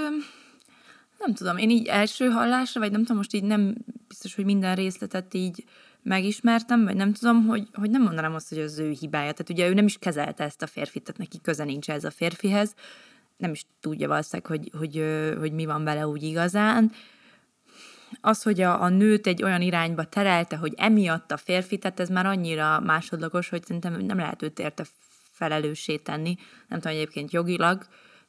[1.20, 3.76] nem tudom, én így első hallásra, vagy nem tudom, most így nem
[4.07, 5.63] biztos, hogy minden részletet így
[6.03, 9.32] megismertem, vagy nem tudom, hogy, hogy nem mondanám azt, hogy az ő hibája.
[9.32, 12.11] Tehát ugye ő nem is kezelte ezt a férfit, tehát neki köze nincs ez a
[12.11, 12.74] férfihez,
[13.38, 15.03] nem is tudja valószínűleg, hogy, hogy,
[15.38, 16.91] hogy mi van vele úgy igazán.
[18.22, 22.09] Az, hogy a, a nőt egy olyan irányba terelte, hogy emiatt a férfi, tehát ez
[22.09, 24.86] már annyira másodlagos, hogy szerintem nem lehet őt érte
[25.32, 26.36] felelőssé tenni.
[26.68, 27.86] Nem tudom egyébként jogilag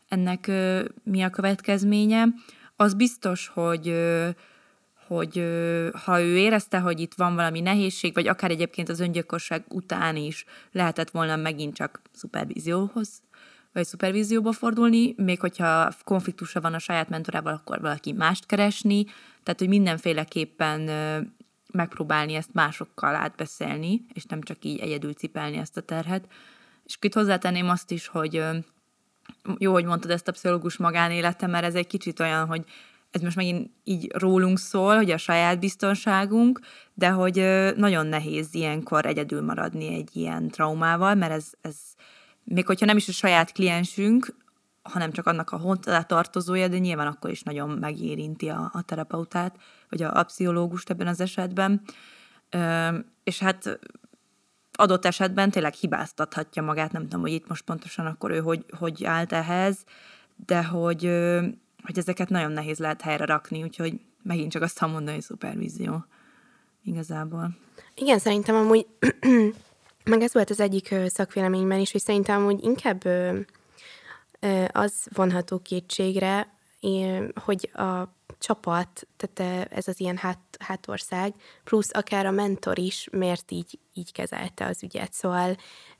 [0.08, 2.24] ennek ö, mi a következménye.
[2.80, 3.94] Az biztos, hogy
[5.06, 5.34] hogy
[6.04, 10.44] ha ő érezte, hogy itt van valami nehézség, vagy akár egyébként az öngyilkosság után is
[10.72, 13.22] lehetett volna megint csak szupervízióhoz
[13.72, 19.04] vagy szupervízióba fordulni, még hogyha konfliktusa van a saját mentorával, akkor valaki mást keresni,
[19.42, 20.80] tehát hogy mindenféleképpen
[21.72, 26.26] megpróbálni ezt másokkal átbeszélni, és nem csak így egyedül cipelni ezt a terhet.
[26.84, 28.44] És itt hozzátenném azt is, hogy
[29.58, 32.64] jó, hogy mondtad ezt a pszichológus magánélete, mert ez egy kicsit olyan, hogy
[33.10, 36.60] ez most megint így rólunk szól, hogy a saját biztonságunk,
[36.94, 37.34] de hogy
[37.76, 41.76] nagyon nehéz ilyenkor egyedül maradni egy ilyen traumával, mert ez, ez
[42.44, 44.34] még hogyha nem is a saját kliensünk,
[44.82, 49.56] hanem csak annak a hozzá tartozója, de nyilván akkor is nagyon megérinti a, a terapeutát,
[49.88, 51.80] vagy a, a pszichológust ebben az esetben.
[52.50, 53.78] Ö, és hát
[54.80, 59.04] adott esetben tényleg hibáztathatja magát, nem tudom, hogy itt most pontosan akkor ő hogy, hogy
[59.04, 59.76] állt ehhez,
[60.46, 61.02] de hogy,
[61.82, 66.04] hogy ezeket nagyon nehéz lehet helyre rakni, úgyhogy megint csak azt mondani, hogy szupervízió
[66.84, 67.56] igazából.
[67.94, 68.86] Igen, szerintem amúgy
[70.04, 73.04] meg ez volt az egyik szakvéleményben is, hogy szerintem hogy inkább
[74.72, 76.48] az vonható kétségre,
[77.34, 81.34] hogy a csapat, tehát ez az ilyen hát, hátország,
[81.64, 85.12] plusz akár a mentor is, miért így, így kezelte az ügyet.
[85.12, 85.56] Szóval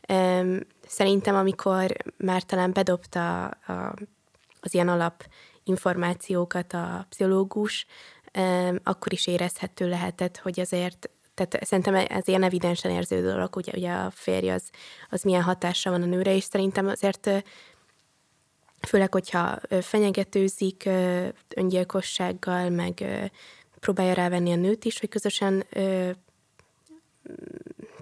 [0.08, 3.94] um, szerintem, amikor már talán bedobta a
[4.60, 5.26] az ilyen alap
[5.64, 7.86] információkat a pszichológus,
[8.82, 13.92] akkor is érezhető lehetett, hogy azért tehát szerintem ez ilyen evidensen érződő dolog, ugye, ugye
[13.92, 14.70] a férj az,
[15.10, 17.30] az milyen hatással van a nőre, és szerintem azért
[18.80, 20.88] főleg, hogyha fenyegetőzik
[21.48, 23.04] öngyilkossággal, meg
[23.80, 25.64] próbálja rávenni a nőt is, hogy közösen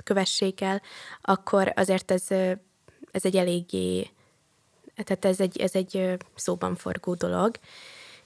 [0.05, 0.83] kövessék el,
[1.21, 2.31] akkor azért ez,
[3.11, 4.11] ez egy eléggé,
[5.05, 7.57] tehát ez egy, ez egy szóban forgó dolog.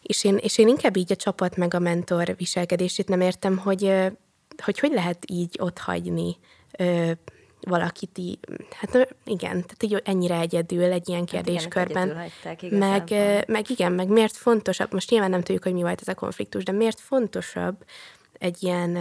[0.03, 4.11] És én, és én inkább így a csapat meg a mentor viselkedését nem értem, hogy
[4.61, 6.37] hogy, hogy lehet így ott hagyni
[7.61, 8.39] valakit így,
[8.71, 12.17] hát igen, tehát így ennyire egyedül egy ilyen kérdéskörben.
[12.17, 13.11] Hát igen, meg,
[13.47, 16.65] meg igen, meg miért fontosabb, most nyilván nem tudjuk, hogy mi volt ez a konfliktus,
[16.65, 17.85] de miért fontosabb
[18.39, 18.99] egy ilyen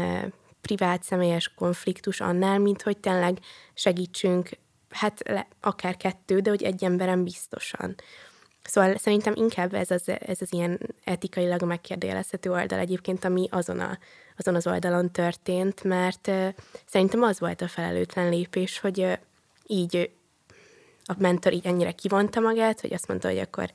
[0.62, 3.40] privát, személyes konfliktus annál, mint hogy tényleg
[3.74, 4.50] segítsünk,
[4.90, 7.96] hát le, akár kettő, de hogy egy emberen biztosan.
[8.70, 13.98] Szóval szerintem inkább ez az, ez az ilyen etikailag megkérdőjelezhető oldal egyébként, ami azon, a,
[14.38, 16.32] azon az oldalon történt, mert
[16.86, 19.20] szerintem az volt a felelőtlen lépés, hogy
[19.68, 20.12] így
[21.04, 23.72] a mentor így ennyire kivonta magát, hogy azt mondta, hogy akkor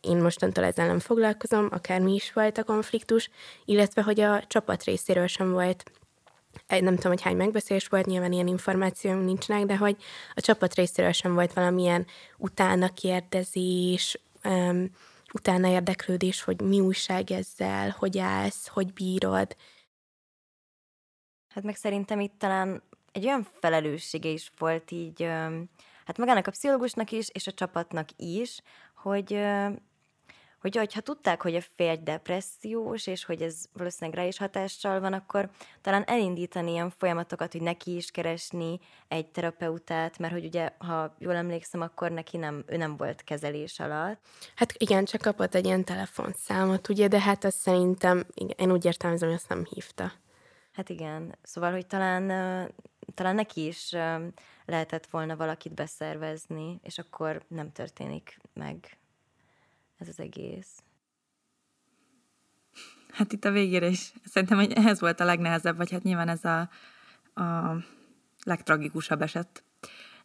[0.00, 3.30] én mostantól ezzel nem foglalkozom, akármi is volt a konfliktus,
[3.64, 5.84] illetve hogy a csapat részéről sem volt
[6.66, 9.96] nem tudom, hogy hány megbeszélés volt, nyilván ilyen információim nincsenek, de hogy
[10.34, 14.90] a csapat részéről sem volt valamilyen utána kérdezés, um,
[15.34, 19.56] utána érdeklődés, hogy mi újság ezzel, hogy állsz, hogy bírod.
[21.48, 22.82] Hát meg szerintem itt talán
[23.12, 25.22] egy olyan felelőssége is volt így,
[26.04, 28.60] hát magának a pszichológusnak is, és a csapatnak is,
[28.94, 29.32] hogy
[30.62, 35.12] hogy ha tudták, hogy a férj depressziós, és hogy ez valószínűleg rá is hatással van,
[35.12, 35.50] akkor
[35.80, 41.34] talán elindítani ilyen folyamatokat, hogy neki is keresni egy terapeutát, mert hogy ugye, ha jól
[41.34, 44.20] emlékszem, akkor neki nem, ő nem volt kezelés alatt.
[44.54, 48.84] Hát igen, csak kapott egy ilyen telefonszámot, ugye, de hát azt szerintem, igen, én úgy
[48.84, 50.12] értelmezem, hogy azt nem hívta.
[50.72, 52.26] Hát igen, szóval, hogy talán,
[53.14, 53.90] talán neki is
[54.64, 58.96] lehetett volna valakit beszervezni, és akkor nem történik meg
[60.02, 60.82] ez az egész?
[63.12, 66.44] Hát itt a végére is szerintem, hogy ehhez volt a legnehezebb, vagy hát nyilván ez
[66.44, 66.60] a,
[67.42, 67.76] a
[68.44, 69.64] legtragikusabb eset.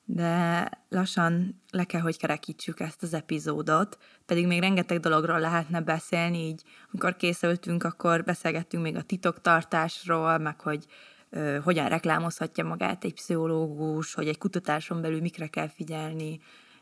[0.05, 6.37] De lassan le kell, hogy kerekítsük ezt az epizódot, pedig még rengeteg dologról lehetne beszélni,
[6.37, 10.85] így amikor készültünk, akkor beszélgettünk még a titoktartásról, meg hogy
[11.29, 16.39] ö, hogyan reklámozhatja magát egy pszichológus, hogy egy kutatáson belül mikre kell figyelni,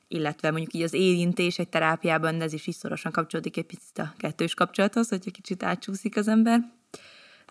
[0.08, 3.98] illetve mondjuk így az érintés egy terápiában, de ez is is szorosan kapcsolódik egy picit
[3.98, 6.60] a kettős kapcsolathoz, hogy egy kicsit átsúszik az ember.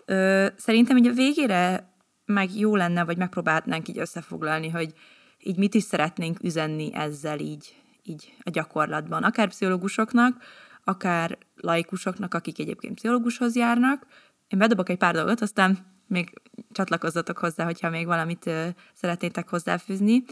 [0.05, 1.93] Ö, szerintem így a végére
[2.25, 4.93] meg jó lenne, vagy megpróbálnánk így összefoglalni, hogy
[5.39, 9.23] így mit is szeretnénk üzenni ezzel így, így a gyakorlatban.
[9.23, 10.43] Akár pszichológusoknak,
[10.83, 14.05] akár laikusoknak, akik egyébként pszichológushoz járnak.
[14.47, 15.77] Én bedobok egy pár dolgot, aztán
[16.07, 16.41] még
[16.71, 20.23] csatlakozzatok hozzá, hogyha még valamit ö, szeretnétek hozzáfűzni.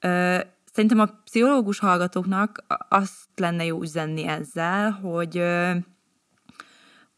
[0.00, 0.38] Ö,
[0.74, 5.42] Szerintem a pszichológus hallgatóknak azt lenne jó üzenni ezzel, hogy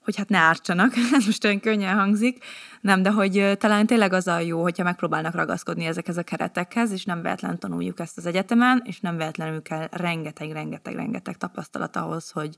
[0.00, 2.44] hogy hát ne ártsanak, ez most olyan könnyen hangzik,
[2.80, 7.04] nem, de hogy talán tényleg az a jó, hogyha megpróbálnak ragaszkodni ezekhez a keretekhez, és
[7.04, 12.30] nem véletlen tanuljuk ezt az egyetemen, és nem véletlenül kell rengeteg, rengeteg, rengeteg tapasztalat ahhoz,
[12.30, 12.56] hogy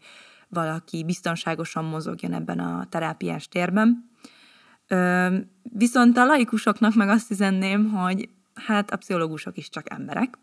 [0.48, 4.10] valaki biztonságosan mozogjon ebben a terápiás térben.
[5.62, 10.38] Viszont a laikusoknak meg azt üzenném, hogy hát a pszichológusok is csak emberek,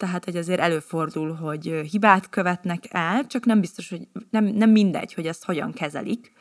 [0.00, 5.14] tehát hogy azért előfordul, hogy hibát követnek el, csak nem biztos, hogy nem, nem mindegy,
[5.14, 6.32] hogy ezt hogyan kezelik.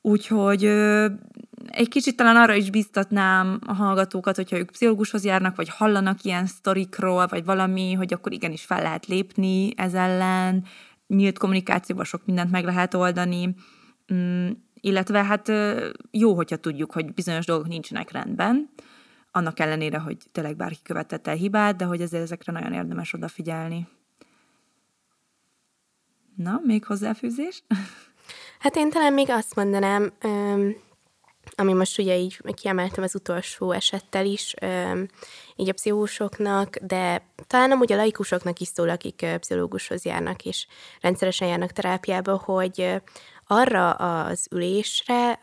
[0.00, 0.64] Úgyhogy
[1.66, 6.46] egy kicsit talán arra is biztatnám a hallgatókat, hogyha ők pszichológushoz járnak, vagy hallanak ilyen
[6.46, 10.64] sztorikról, vagy valami, hogy akkor igenis fel lehet lépni ez ellen,
[11.06, 13.54] nyílt kommunikációban sok mindent meg lehet oldani,
[14.14, 15.52] mm, illetve hát
[16.10, 18.70] jó, hogyha tudjuk, hogy bizonyos dolgok nincsenek rendben,
[19.30, 23.88] annak ellenére, hogy tényleg bárki követett el hibát, de hogy ezért ezekre nagyon érdemes odafigyelni.
[26.36, 27.62] Na, még hozzáfűzés?
[28.58, 30.12] Hát én talán még azt mondanám,
[31.56, 34.54] ami most ugye így kiemeltem az utolsó esettel is,
[35.56, 40.66] így a pszichológusoknak, de talán amúgy a laikusoknak is szól, akik pszichológushoz járnak, és
[41.00, 43.02] rendszeresen járnak terápiába, hogy
[43.46, 45.40] arra az ülésre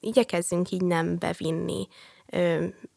[0.00, 1.88] igyekezzünk így nem bevinni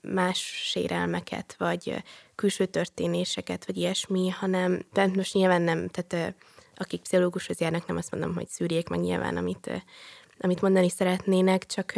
[0.01, 2.03] más sérelmeket, vagy
[2.35, 6.35] külső történéseket, vagy ilyesmi, hanem, de most nyilván nem, tehát
[6.75, 9.83] akik pszichológushoz járnak, nem azt mondom, hogy szűrjék meg nyilván, amit,
[10.39, 11.93] amit mondani szeretnének, csak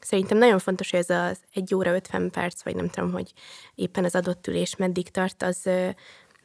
[0.00, 3.32] szerintem nagyon fontos, hogy ez az egy óra 50 perc, vagy nem tudom, hogy
[3.74, 5.68] éppen az adott ülés meddig tart, az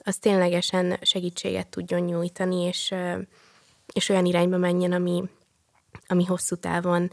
[0.03, 2.93] az ténylegesen segítséget tudjon nyújtani, és,
[3.93, 5.23] és olyan irányba menjen, ami,
[6.07, 7.11] ami hosszú távon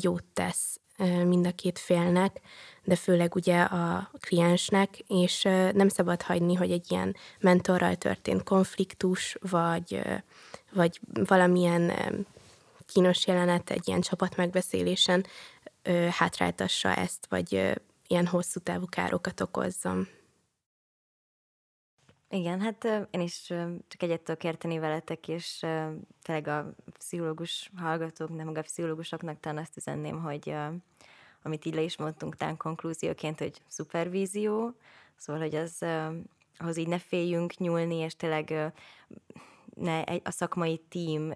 [0.00, 0.80] jót tesz
[1.24, 2.40] mind a két félnek,
[2.84, 9.36] de főleg ugye a kliensnek, és nem szabad hagyni, hogy egy ilyen mentorral történt konfliktus,
[9.40, 10.00] vagy,
[10.72, 11.92] vagy valamilyen
[12.86, 15.26] kínos jelenet egy ilyen csapatmegbeszélésen
[16.10, 17.76] hátráltassa ezt, vagy
[18.06, 20.08] ilyen hosszú távú károkat okozzam.
[22.34, 23.42] Igen, hát én is
[23.88, 25.66] csak egyet tudok érteni veletek, és
[26.22, 30.54] tényleg a pszichológus hallgatóknak, meg a pszichológusoknak talán azt üzenném, hogy
[31.42, 34.76] amit így le is mondtunk tán konklúzióként, hogy szupervízió,
[35.16, 35.82] szóval, hogy az,
[36.58, 38.72] ahhoz így ne féljünk nyúlni, és tényleg
[39.74, 41.34] ne, a szakmai tím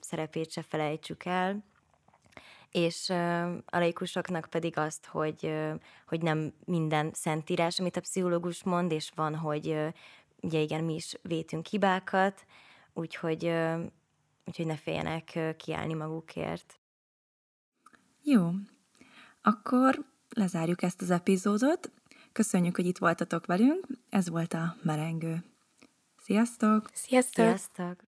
[0.00, 1.64] szerepét se felejtsük el,
[2.70, 3.10] és
[3.66, 5.54] a laikusoknak pedig azt, hogy,
[6.06, 9.76] hogy nem minden szentírás, amit a pszichológus mond, és van, hogy
[10.42, 12.46] ugye igen, mi is vétünk hibákat,
[12.92, 13.52] úgyhogy,
[14.44, 16.80] úgyhogy ne féljenek kiállni magukért.
[18.22, 18.50] Jó,
[19.42, 21.90] akkor lezárjuk ezt az epizódot.
[22.32, 23.86] Köszönjük, hogy itt voltatok velünk.
[24.08, 25.44] Ez volt a merengő.
[26.16, 26.88] Sziasztok!
[26.92, 27.44] Sziasztok!
[27.44, 28.06] Sziasztok!